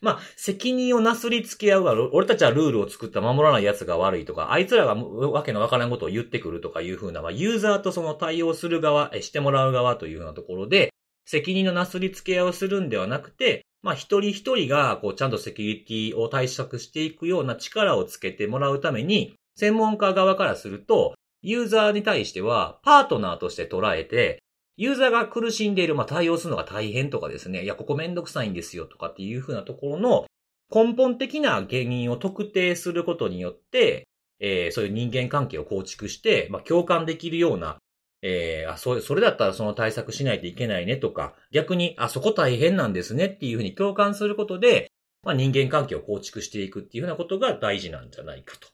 [0.00, 10.92] まあ、責任をなすりつけ合うが、俺たちはルールを作った守らない奴が悪いとか、あいつらがわけのわからんことを言ってくるとかいうふうな、まあ、ユーザーとその対応する側、してもらう側というようなところで、
[11.26, 24.42] 責任のなすりつけ合いをするんではなくて、まあ一人一人が、こう、ちゃんとセキュリティを対策していくような力をつけてもらうために、専門家側からすると、ユーザーに対しては、パートナーとして捉えて、
[24.78, 30.26] ユーザーが苦しんでいる、まあ、対応するのが大変とかですね、いや、ここめんどくさいんですよとかっていうふうなところの
[30.72, 34.06] 根本的な原因を特定することによって、
[34.38, 37.78] えー、そういう人間関係を構築して、まあ、共感できるような、
[38.22, 44.92] えー、あ、それ、それだったらその対策しないといけないねとか、逆に、あ、そこ大変なんですねっていうふうに共感することで、
[45.24, 48.68] まあ、人間関係を構築していくっていうふうなことが大事なんじゃないかと。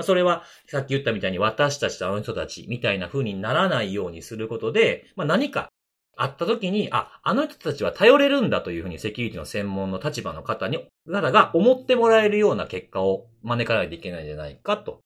[0.00, 5.68] まあ、それは、さっき言ったみたいに私たちとあの人たちみたいな風にならないようにすることで、まあ、何か
[6.16, 15.00] あった時に、あ、あの人たちは頼れるんだというふうにセキュリティの専門の立場の方に、方が思ってもらえるような結果を招かないといけないんじゃないかと。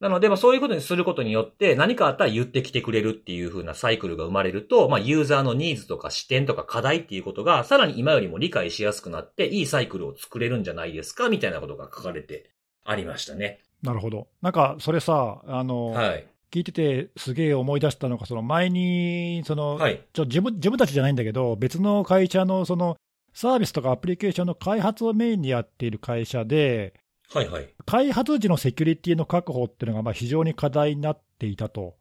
[0.00, 12.50] なので、まあそういうことにすることによって、何かあったら言ってきてくれるっていう風なサイクルが生まれると、まあユーザーのニーズとか視点とか課題っていうことが、さらに今よりも理解しやすくなって、いいサイクルを作れるんじゃないですか、みたいなことが書かれて
[12.84, 13.60] ありましたね。
[13.82, 14.28] なるほど。
[14.42, 16.26] なんか、それさ、あの、はい。
[16.50, 22.96] 聞いててすげえ思い出したのが、その前に、その、はい、ちょ自分自分たちじゃないんだけど、別の会社のその
[23.34, 26.94] サービスとかアプリケーションの開発をメインにやっている会社で、
[27.30, 31.96] はいはい、開発時のセキュリティの確保っていうのがまあ非常に課題になっていたと。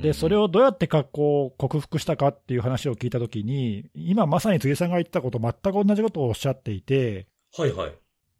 [0.00, 7.92] で、それをどうやって克服したかっていう話を聞いたときに、今まさに杉さんが言ったこと、全く同じことをおっしゃっていて、はいはい。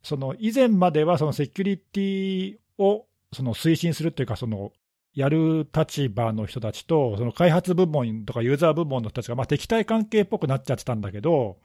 [0.02, 4.72] その以前まではそのセキュリティをその推進するっていうか、その
[5.14, 11.58] やる立場の人たちと、その開発部門とかユーザー部門の人たちが、まあ、敵対関係っぽくなっちゃってたんだけど、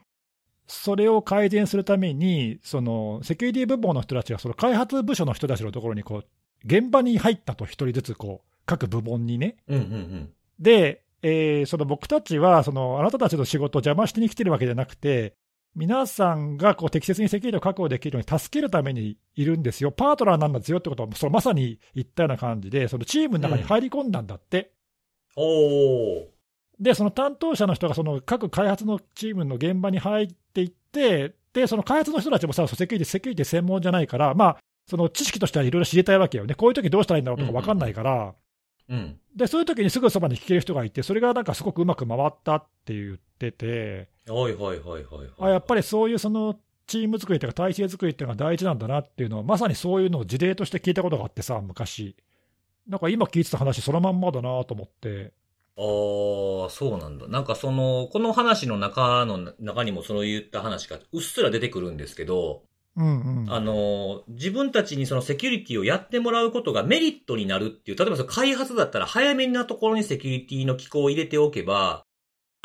[0.66, 6.26] それを改善するために、そのセキュリティ部門の人たちが、その開発部署の人たちのところにこう、
[6.64, 9.56] 現場に入ったと、一人ずつこう、各部門にね。
[9.68, 15.34] うんうんうん、で、えー、その僕たちはその、あなたたちの仕事を邪魔しに来てるわけじゃなくて、
[15.76, 24.72] 皆さんがこう適切にセキュリティを確保できるように助けるためにいるんですよ、パートナーなんですよってことを、そのまさに言ったような感じで、そのチームの中に入り込んだんだって。
[25.36, 26.26] うん、お
[26.80, 34.56] で、その担当者の人がその各開発のチームの現場に入っていって、で、その開発の人たちもさ、セキュリティ、セキュリティ専門じゃないから、まあ、
[34.88, 36.54] その知識としてはいろいろ知りたいわけよね。
[36.54, 38.34] こういう時どうしたらいいんだろうとか分かんないから、
[38.88, 46.56] うん、で、そういう時にすぐそばに聞ける人がいて、それがなんかすごくうまく回ったって言ってて、はいはいはいはい、あやっぱりそういうその
[46.86, 52.16] チーム作りとか体制作りっていうのが大事なんだなっていうのは、まさにそういうのを事例として聞いたことがあってさ、昔。
[52.86, 55.32] なんか今聞いてた話、そのまんまだなと思って。
[55.78, 55.82] あ
[56.68, 57.26] あ、そうなんだ。
[57.26, 62.62] なんかその、この話の中の中にもそういった話がうっすら出てくるんですけど、
[62.96, 72.05] うんうん、あの、自分たちにそのセキュリティをやってもらうことがメリットになるっていう、例えばその開発だったら早めなところにセキュリティの機構を入れておけば、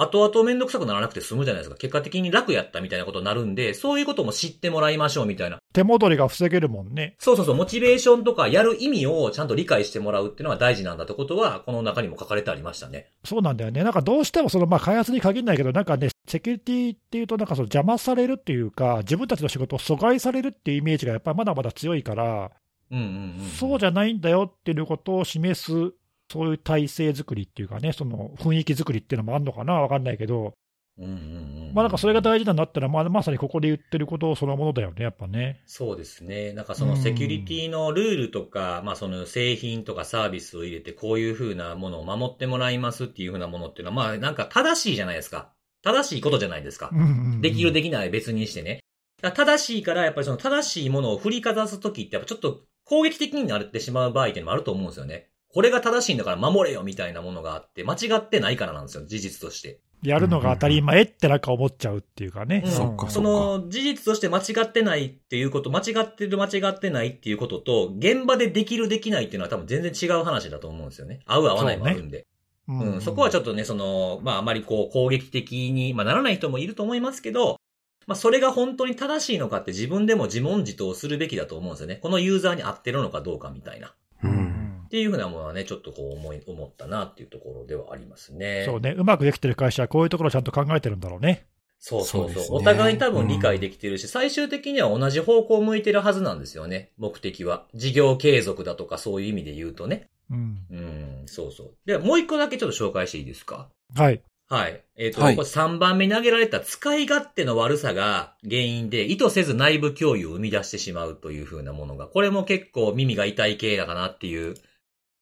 [0.02, 1.76] 後々めんどくさくならなくて済むじゃないですか。
[1.76, 5.60] 結果的に楽やったみたいなことになるんで、そういうことも知ってもらいましょうみたいな。
[5.74, 7.16] 手戻りが防げるもんね。
[7.20, 13.12] そうそうそう、モチベーションとかやる意味をちゃんと理解してもらうっていうのは大事なんだってことは、この中にも書かれてありましたね。
[13.24, 13.84] そうなんだよね。
[13.84, 22.52] なんかどうしてもその、まあ開発に限らないけど、なんかね、セキュリティっていうとなんかその邪魔されるっていうか、自分たちの仕事を阻害されるっていうイメージがやっぱりまだまだ強いから、
[22.92, 23.06] うんうん
[23.40, 25.94] うん、そうじゃないんだよっていうことを示す
[26.32, 30.54] そういう体制作りっていうかね、その雰囲気作りっていうのもあるのかな、わかんないけど、
[30.98, 35.62] うんうんうんまあなんかそれが大事なんだったら、まあ、まさにここで言ってることそのものだよね、やっぱね。
[35.66, 36.52] そうですね。
[36.52, 45.54] なんかそのセキュリティのルールとか、うん、まあその製品とかサービスを入れて、こういうふうなものを守ってもらいますっていうふうなものっていうのは、まあなんか正しいじゃないですか。
[45.82, 46.90] 正しいことじゃないですか。
[46.92, 48.82] うんうんうん、できるできない別にしてね。
[49.22, 55.31] 正しいから、やっぱりその正しいものを振りかざすときって、やっぱちょっと攻撃的になってしまう場合っていうのもあると思うんですよね。
[55.54, 59.80] これが正しいんだから守れよみたいなものがあって、間違ってないからなんですよ、事実として。
[60.04, 62.64] やるのが当たり前ってなんか思っちゃうっていうかね。
[62.66, 71.20] そっかその事実として間違ってないっていうこと、間違ってる間違ってないっていうことと、現場でできるできないっていうのは多分全然違う話だと思うんですよね。
[71.26, 72.26] 合う合わないもあるんで。
[72.68, 77.60] うね、うん、そこはちょっとね、その、まああまりこう攻撃的に、まあならない人もいると思いますけど、
[78.08, 81.98] まあそれが本当に正しいのかって自分でも自問自答するべきだと思うんですよね。
[81.98, 83.94] このユーザーに合ってるのかどうかみたいな。
[84.24, 84.51] うん
[84.92, 88.66] っていうふうなものはね、ちょっとこう思い、思ったなっていうところではありますね。
[88.66, 88.94] そうね。
[88.98, 91.46] うまくできてる会社はこういうところをちゃんと考えてるんだろうね。
[91.80, 92.44] そうそうそう。
[92.44, 96.92] そうね、お互いに多分理解できてるし、うん、最終的には同じ方向を向いてるはずなんですよね。
[96.98, 97.64] 目的は。
[97.74, 100.10] 事業継続だとかそういう意味で言うとね。
[100.30, 100.58] うん。
[100.70, 101.72] うん、そうそう。
[101.86, 103.70] ではもう一個だけちょっと紹介していいですか？
[103.96, 104.22] はい。
[104.50, 104.84] はい。
[104.98, 114.56] えっ、ー、と、はい、これ3番目に挙げられた使い勝手の悪さが原因で意図せず内部共有を生み出してしまうというふうなものが、これも結構耳が痛い系だかなっていう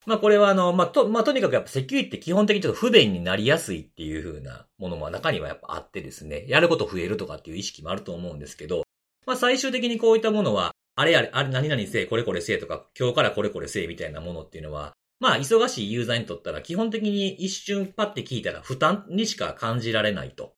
[0.10, 8.86] まあこれはあの、まあと、まあとにかくやっぱセキュリティって基本的にちょっと不便になりやすいっていう風なものも中にはやっぱあってですね、やること増えるとかっていう意識もあると思うんですけど、
[9.28, 20.53] まあ最終的にこういったものは、あれあれ、あれ何々せえ、これこれせえとか、今日からこれこれせえみたいなものっていうのは、まあ、忙しいユーザーにとったら、基本的に一瞬パッて聞いたら負担にしか感じられないと。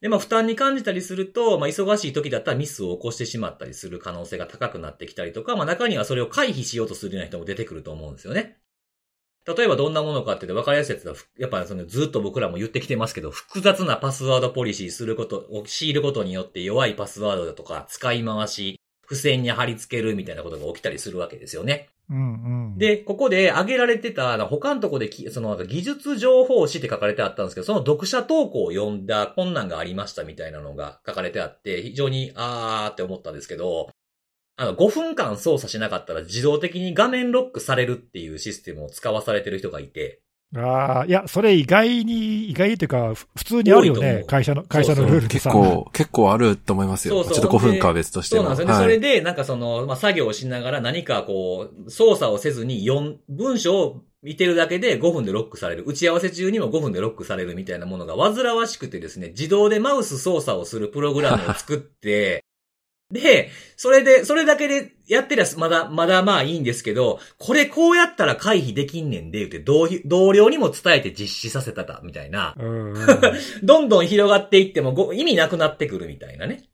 [0.00, 8.58] で、まあ、負担に感じたりすると、まあ、忙しい時だったらミスを起こしてしまったりする可能性が高くなってきたりとか、まあ、中にはそれを回避しようとするような人も出てくると思うんですよね。
[9.54, 21.88] 例えばどんなものかっていうと分かりやすいやつは、やっぱそのずっと僕らも言ってきてますけど、複雑なパスワードポリシーすることを強いることによって弱いパスワードだとか使い回し、付箋に貼り付けるみたいなことが起きたりするわけですよね。
[22.10, 33.90] うんうん。、で、ここで挙げられてた、他のとこでき、その技術情報誌って書かれてあったんですけど、その読者投稿を読んだ困難がありましたみたいなのが書かれてあって、非常にあーって思ったんですけど、
[34.58, 40.20] あの、5分間操作しなかったら自動的に画面ロックされるっていうシステムを使わされてる人がいて、
[40.56, 43.98] ああ、いや、それ意外に、意外っていうか、ふ普通にあるよね。
[43.98, 45.28] 多いと思う会社の、会社のルール。
[45.28, 47.14] 結構、結構あると思いますよ。
[47.16, 48.42] そうそうちょっと5分かは別としても。
[48.42, 48.72] そうなんですよね。
[48.72, 55.84] はいそれで、なんかその、まあ、作業をしながら何かこう、操作をせずに4、文章を見てるだけで5分でロックされる。
[55.86, 62.42] 打ち合わせ中にも5分でロックされるみたいなものが煩わしくてですね、自動でマウス操作をするプログラムを作って、
[63.10, 72.54] で、それで、それだけでやってりゃまだ、まだまあいいんですけど、これこうやったら回避できんねんで、言って同同僚にも伝えて実施させたか、みたいな。
[72.58, 73.06] うんうん
[73.64, 76.64] どんどん広がっていってもご意味なくなってくるみたいなね。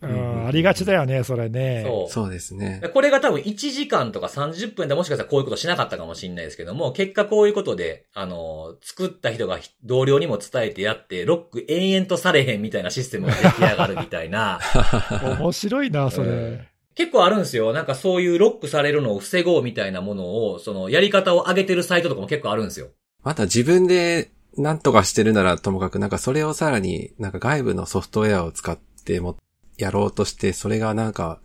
[0.00, 0.29] うん。
[0.50, 1.82] ありがちだよね、それね。
[1.86, 2.12] そう。
[2.12, 2.82] そうですね。
[2.92, 14.60] これが多分1時間とか30分でもしかしたらこういうことしなかったかもしれないですけども、結果こういうことで、あの、作った人が同僚にも伝えてやって、ロック延々とされへんみたいなシステムが出来上がるみたいな。
[15.38, 16.28] 面白いな、それ。
[16.28, 16.60] うん
[16.96, 17.72] 結構あるんですよ。
[17.72, 22.88] なんかそういうロックされるのを防ごうみたいなものを、そのやり方を上げてるサイトとかも結構あるんですよ。
[23.22, 29.36] また自分で何とかしてるならともかく、なんかそれをさらになんか外部のソフトウェアを使っても
[29.80, 31.40] やろうとして、それがなんか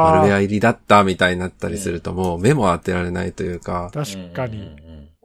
[0.00, 4.76] マルウああ、ェア入りだったみたいになったりするともう目も当てられないというか、確かに。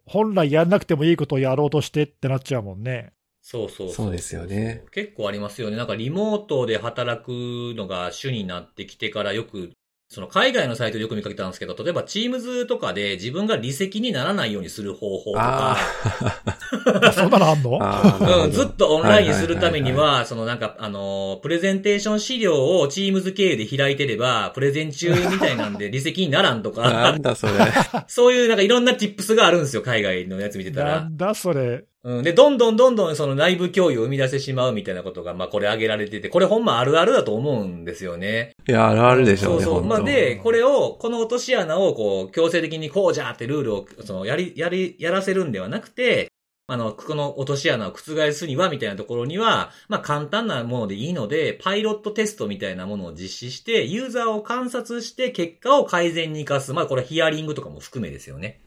[0.05, 3.13] 本来やんなくてもいいことをやろうとしてってなっちゃうもんね。
[3.41, 4.83] そうそうそうですよね。
[4.91, 5.77] 結構ありますよね。
[5.77, 7.29] なんかリモートで働く
[7.75, 9.71] のが主になってきてからよく、
[10.09, 18.43] その海外のサイトでよく見かけたんですけど、例えば Teams とかで自分が離席にならないようにする方法とかあ、 そんなのあんの？
[18.45, 27.53] うん、ずっとオンラインにするためにはそのなんか、あのー、プレゼンテーション資料を Teams 経由で開いてれば、プレゼン中みたいなんで 離席にならんとなか、んだそれ。
[28.07, 30.99] そういうなんかいろんな tips があるんですよ、海外のやつ見てたなら。
[31.01, 31.83] んだそれ。
[32.07, 32.23] うん。
[32.23, 38.53] で、どんどんどんどんその内部共有を生み出してしまうみたいなことが、まあこれ挙げられてて、これほんまあるあるだと思うんですよね。
[38.65, 39.85] いや、あるあるでしょうね、そうそう。
[39.85, 46.31] まあで、これを、この落とし穴をこう、強制的にこうじゃーってルールを、その、やり、やり、やらせるんではなくて、
[46.69, 56.73] あの、この落とし穴を覆すには、みたいなところには、まあ簡単なものでいいので、パイロットテストみたいなものを実施して、ユーザーを観察して、結果を改善に活かす。
[56.73, 58.59] まあこれヒアリングとかも含めですよね。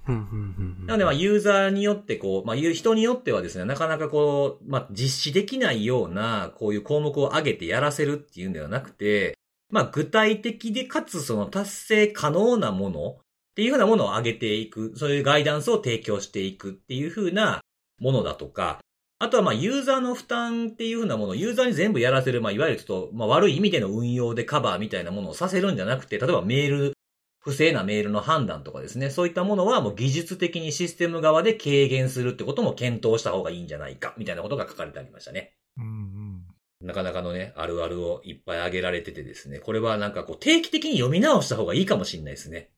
[0.87, 9.37] なので、まあ、ユーザーによって、こう、まあ、人によってはですね、なかなかこう、まあ、実施できないような、こういう項目を挙げてやらせるっていうんではなくて、
[9.71, 13.17] まあ、具体的でかつその達成可能なものっ
[13.55, 17.60] ていうふうなものを挙げていく、そういうガイダンスを提供していくっていうふうな
[18.01, 18.81] ものだとか、
[19.23, 26.95] あとはまあユーザーの負担っていうふうなものをユーザーに全部やらせる、まあいわゆるちょっと、まあ悪い意味での運用でカバーみたいなものをさせるんじゃなくて、例えばメール、
[27.39, 35.53] 不正なメールの判断とかですね、そういったものはもう技術的にシステム側で軽減するってことも検討した方がいいんじゃないか、みたいなことが書かれてありましたね。
[35.77, 36.87] うんうん。
[36.87, 42.71] なかなかのね、あるあるをいっぱい挙げられててですね、これはなんかこう定期的に読み直した方がいいかもしれないですね。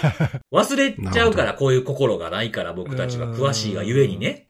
[0.50, 4.49] 忘れちゃうからこういう心がないから僕たちは詳しいがゆえにね。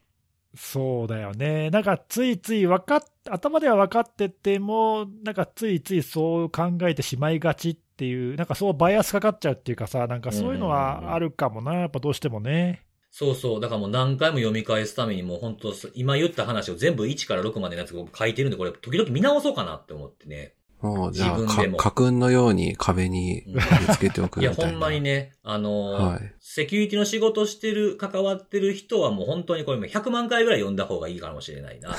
[0.53, 1.69] そうだよね。
[1.69, 12.83] なんかついつい分かっ、頭では分かってても、なんかついついそう考えてしまいがちっていう、なんかそうバイアスかかっちゃうっていうかさ、なんかそういうのはあるかもな、やっぱどうしてもね。
[13.11, 13.61] そうそう。
[13.61, 20.53] だからもう何回も読み返すためにもう本当今言った話を全部1から6までのやつを書いてるんで、これ時々見直そうかなって思ってね。
[20.81, 24.71] もう、じゃあ、か自分でも家訓のように壁にうん貼り付けておくいや、みたいな。
[24.71, 31.95] ほんまにね、あのーはいセキュリティの仕事してる、関わってる人はもう本当にこれ100万回ぐらい読んだ方がいいかもしれないな。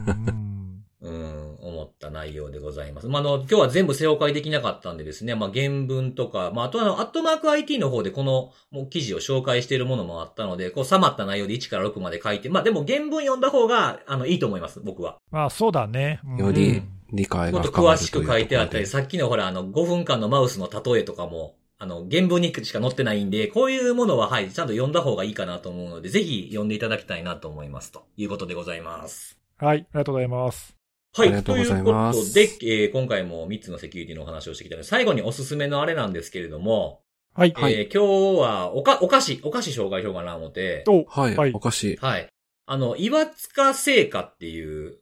[0.00, 0.62] うん
[1.02, 3.08] うん、思った内容でございます。
[3.08, 15.18] まあ、あの、今日は全部正解できなかったんでですね、まあ、原文とか、まあ、あとあの、アットマーク IT の方でこの、もう記事を紹介しているものもあったので、こう、さまった内容で1から6まで書いて、まあ、でも原文読んだ方が、あの、いいと思います、僕は。
[15.32, 16.20] まあそうだね。
[16.24, 16.82] うんより
[17.12, 27.92] 理解もっとが深ま詳しく書いてあったり、さっきのほら、あの、5分間のマウスの例えとかも、あの、原文にしか載ってないんで、こういうものは、はい、ちゃんと読んだ方がいいかなと思うので、ぜひ読んでいただきたいなと思います。
[27.92, 29.38] ということでございます。
[29.58, 30.76] はい、ありがとうございます。
[31.14, 31.28] はい。
[31.28, 37.02] ありがとうございというますことで、えー今回も3つのセキュリティのお話をしてきたので、最後におすすめのあれなんですけれども、
[37.34, 37.52] はい。
[37.54, 40.84] はいえー今日は、おか、お菓子、お菓子紹介しようかな思って。
[40.86, 41.36] お、はい。
[41.36, 41.96] はいお菓子。
[42.00, 42.28] はい。
[42.64, 45.01] あの、岩塚製菓っていう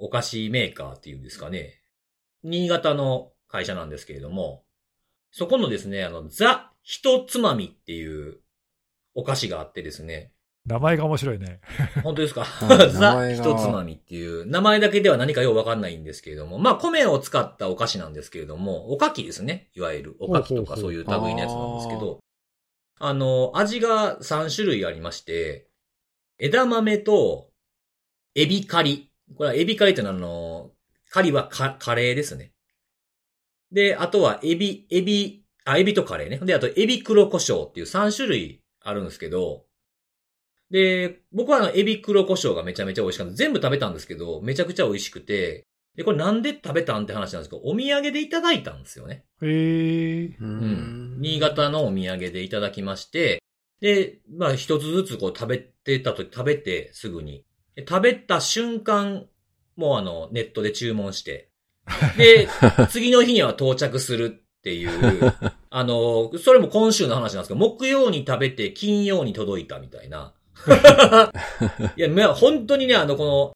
[0.00, 1.82] お菓子メーカーっていうんですかね。
[2.42, 4.64] 新潟の会社なんですけれども、
[5.30, 8.38] そこのですね、あの、ザ・ひとつまみっていう
[9.14, 10.32] お菓子があってですね。
[10.66, 11.60] 名前が面白いね。
[12.02, 12.44] 本当ですか？
[12.90, 19.70] ザ・ひとつまみっていう、名前だけでは何かようわかんないんですけれども、まあ、米を使ったお菓子なんですけれども、おかきですね。
[19.74, 22.20] いわゆる、おかきとかそういう類のやつなんですけど、
[22.98, 25.68] あの、味が3種類ありまして、
[26.38, 27.50] 枝豆と、
[28.34, 29.09] エビカリ。
[29.36, 30.70] これはエビカリってのはあの、
[31.10, 32.52] カリはカカレーですね。
[33.72, 36.38] で、あとはエビ、エビ、あ、エビとカレーね。
[36.38, 39.64] で、あとエビ黒胡椒っていう3種類あるんですけど、
[40.70, 43.34] で、僕はあの、エビ黒胡椒がめちゃめちゃ美味しかった。
[43.34, 45.66] 全部食べたんですけど、めちゃくちゃ美味しくて、
[45.96, 49.24] で、これなんで食べたんって話なんですけど、お土産でいただいたんですよね。
[49.42, 50.26] へえ。
[50.26, 51.16] ううん。
[51.20, 53.42] 新潟のお土産でいただきまして、
[53.80, 57.44] で、まあ一つずつこう食べてたと食べてすぐに。
[57.74, 59.26] で食べた瞬間、
[59.76, 61.50] もうあの、ネットで注文して。
[62.16, 62.48] で、
[62.90, 65.32] 次の日には到着するっていう、
[65.70, 70.34] あの、それも今週の話なんですけど、木曜に食べて金曜に届いたみたいな。
[71.96, 73.52] いや、まあ本当にね、あの、この、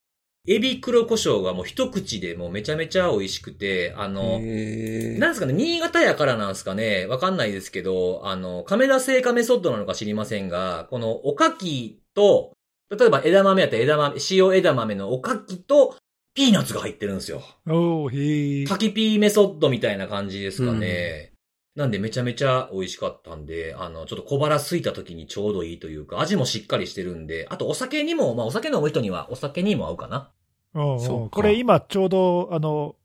[0.46, 12.53] エビ黒胡椒がもう一口でもうめちゃめちゃ美味しくて、あの、なんですかね、新潟やからなんですかね、わかんないですけど、あの、亀田製菓メソッドなのか知りませんが、このおかきと、
[12.90, 15.96] 例えば枝豆やったら枝豆、塩枝豆のおかきと、
[16.34, 17.42] ピーナッツが入ってるんですよ。
[17.66, 18.66] おー、へえ。
[18.66, 21.32] かきピーメソッドみたいな感じですかね。
[21.76, 30.30] なんでめちゃめちゃ美味しかったんで、あの、ちょっと小腹空いた時にちょうどいいというか、味もしっかりしてるんで、あとお酒にも、まあお酒飲む人にはお酒にも合うかな。
[30.74, 32.96] うんそうこれ今ちょうど、あの、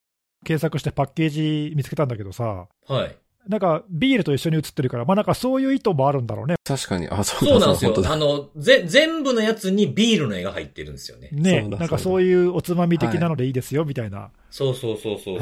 [0.43, 3.15] 検索してパッケージ見つけたんだけどさ、はい。
[3.49, 6.53] なんかビールと一緒に写ってるから、まあなんかそういう意図もあるんだろうね。
[6.63, 7.09] 確かに。
[7.09, 7.93] あ、そうだそうなんですよ。
[8.05, 11.29] あの、ぜ、全部のやつにビールの絵が入ってるんですよね。
[11.31, 14.29] ねそうだなんかそういうおつまみ的なのでいいですよ、みたいな。
[14.51, 15.39] そうそうそうそう。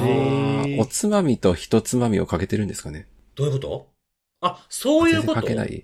[0.79, 3.07] おつまみと一つまみをかけてるんですかね。
[3.35, 3.87] どういうこと？
[4.39, 5.41] あ、そういうこと？
[5.41, 5.83] 全然かけない。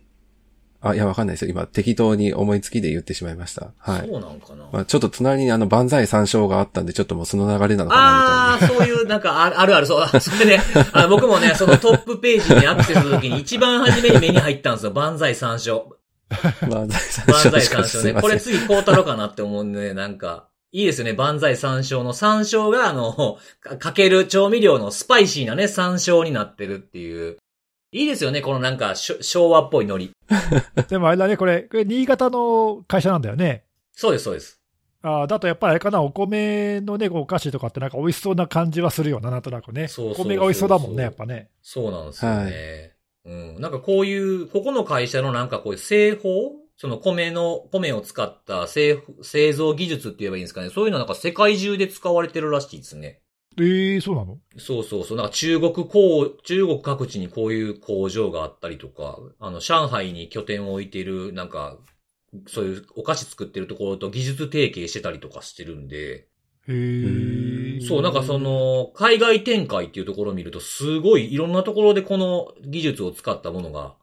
[0.85, 1.51] あ、いや、わかんないですよ。
[1.51, 3.71] 今、適当に思いつきで言ってしまいました。
[3.77, 4.07] はい。
[4.07, 4.67] そうなんかな。
[4.71, 10.61] まあ、ちょっと隣にあの、万歳参照があったんで、ちょっともうその流れなのかな、ああ、そういう、なんか、ああるある、そう、あ それね、
[10.91, 14.91] あ僕もね、そのトップページにアクセスするときに一番初めに目に入ったんですよ。
[14.91, 15.97] 万歳参照。
[16.29, 16.75] みたいな。
[16.79, 18.21] 万歳万参照歳参照ね。
[18.21, 21.13] これ次こうたろうかなって思うんで、ね、なんか、いいですよね。
[21.13, 27.37] 万歳参照の山椒が、あの、かかける調味料のスパイシーなね、山椒になってるっていう。
[27.93, 30.11] いいですよね、このなんか、昭和っぽいノリ。
[30.89, 33.65] でもあれだね、これ、これ新潟の会社なんだよね。
[33.91, 34.59] そうです、そうです。
[35.03, 39.87] あーだとやっぱりあれかな、お米のね、お菓子とかってなんか美味しそうな感じはするよな、なんとなくね。
[39.87, 41.49] そうそうそうそうお米が美味しそうだもんね、やっぱね。
[41.61, 42.93] そうなんですよね。
[43.25, 43.61] うん。
[43.61, 46.53] なんかこういう、ここの会社のなんかこういう製法？
[46.75, 50.69] その米の、米を使った製製造技術って言えばいいんですかね。
[50.69, 53.19] そういうのなんか世界中で使われてるらしいですね。
[53.59, 54.39] ええそうなの？
[54.57, 55.17] そうそうそう。
[55.17, 61.77] なんか中国工、中国各地にこういう工場があったりとか、あの、上海に拠点を置いている、なんか、
[62.47, 66.27] そういうお菓子作ってるところと技術提携してたりとかしてるんで、
[66.67, 73.95] へえそう、なんかその、海外展開っていうところを見ると、すごいいろんなところでこの技術を使ったものが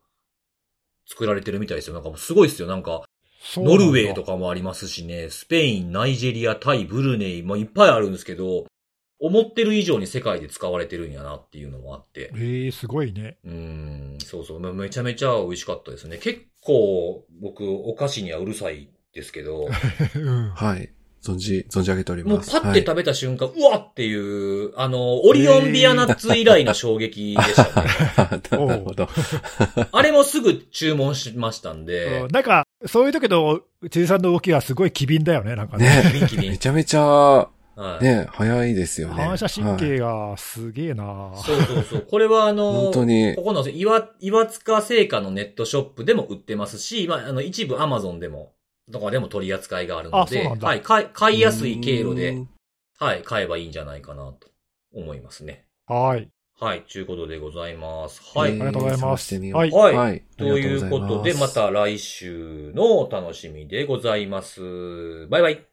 [1.07, 1.95] 作られてるみたいですよ。
[1.95, 2.69] なんかもうすごいですよ。
[2.69, 3.03] なんか、
[3.57, 4.33] ノルウェーとか。
[4.33, 8.67] かもありますしね、スペイン、ナイジェリア、タイ、ブルネイ、まあいっぱいあるんですけど、
[9.21, 12.33] 思ってる以上に世界で使われてるんやなっていうのもあって。
[12.37, 13.37] ええすごいね。
[13.45, 16.19] うーん、そうそう、めめちゃめちゃ美味しかったですね。
[16.19, 19.69] 結構、僕、お菓子にはうるさいですけど、
[20.17, 20.51] うん。
[20.51, 20.91] はい。
[21.23, 22.51] 存じ、存じ上げておりもうます。
[22.51, 27.89] パッて食べた瞬間、うわっていう、あの、オリオンビアナッツ以来の衝撃でしたね。
[27.89, 28.67] はい。
[28.69, 29.07] なるほど。
[29.93, 33.61] あれもすぐ注文しましたんうでん、なんか、そういう時の、
[33.91, 35.85] 辻さんの動きはすごい機敏だよね、なんかね。
[35.85, 36.59] ねキビンキビンめ。
[36.59, 37.49] ちゃめちゃ、
[37.81, 38.05] はい。
[38.05, 39.15] ね、早いですよね。
[39.15, 42.03] 反射神はい経がすげえな、そうそうそう。
[42.03, 48.53] これはあの、本当にここの岩、岩塚製菓のネットショップでも売ってますし、まあ、あの、一部アマゾンでも、
[48.93, 52.49] とかでも取り扱いがあるので、はい、買い、買いやすい経路でうん、
[52.99, 54.49] はい、買えばいいんじゃないかなと
[54.95, 55.65] 思いますね。
[55.87, 56.29] はい。
[56.61, 58.21] はい、ということでございます。
[58.37, 58.51] はい。
[58.51, 60.23] えーありがとうございますはいはいはい。
[60.37, 65.27] ということで、また来週のお楽しみでございます。
[65.31, 65.67] バイバイ。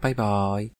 [0.00, 0.79] バイバイ。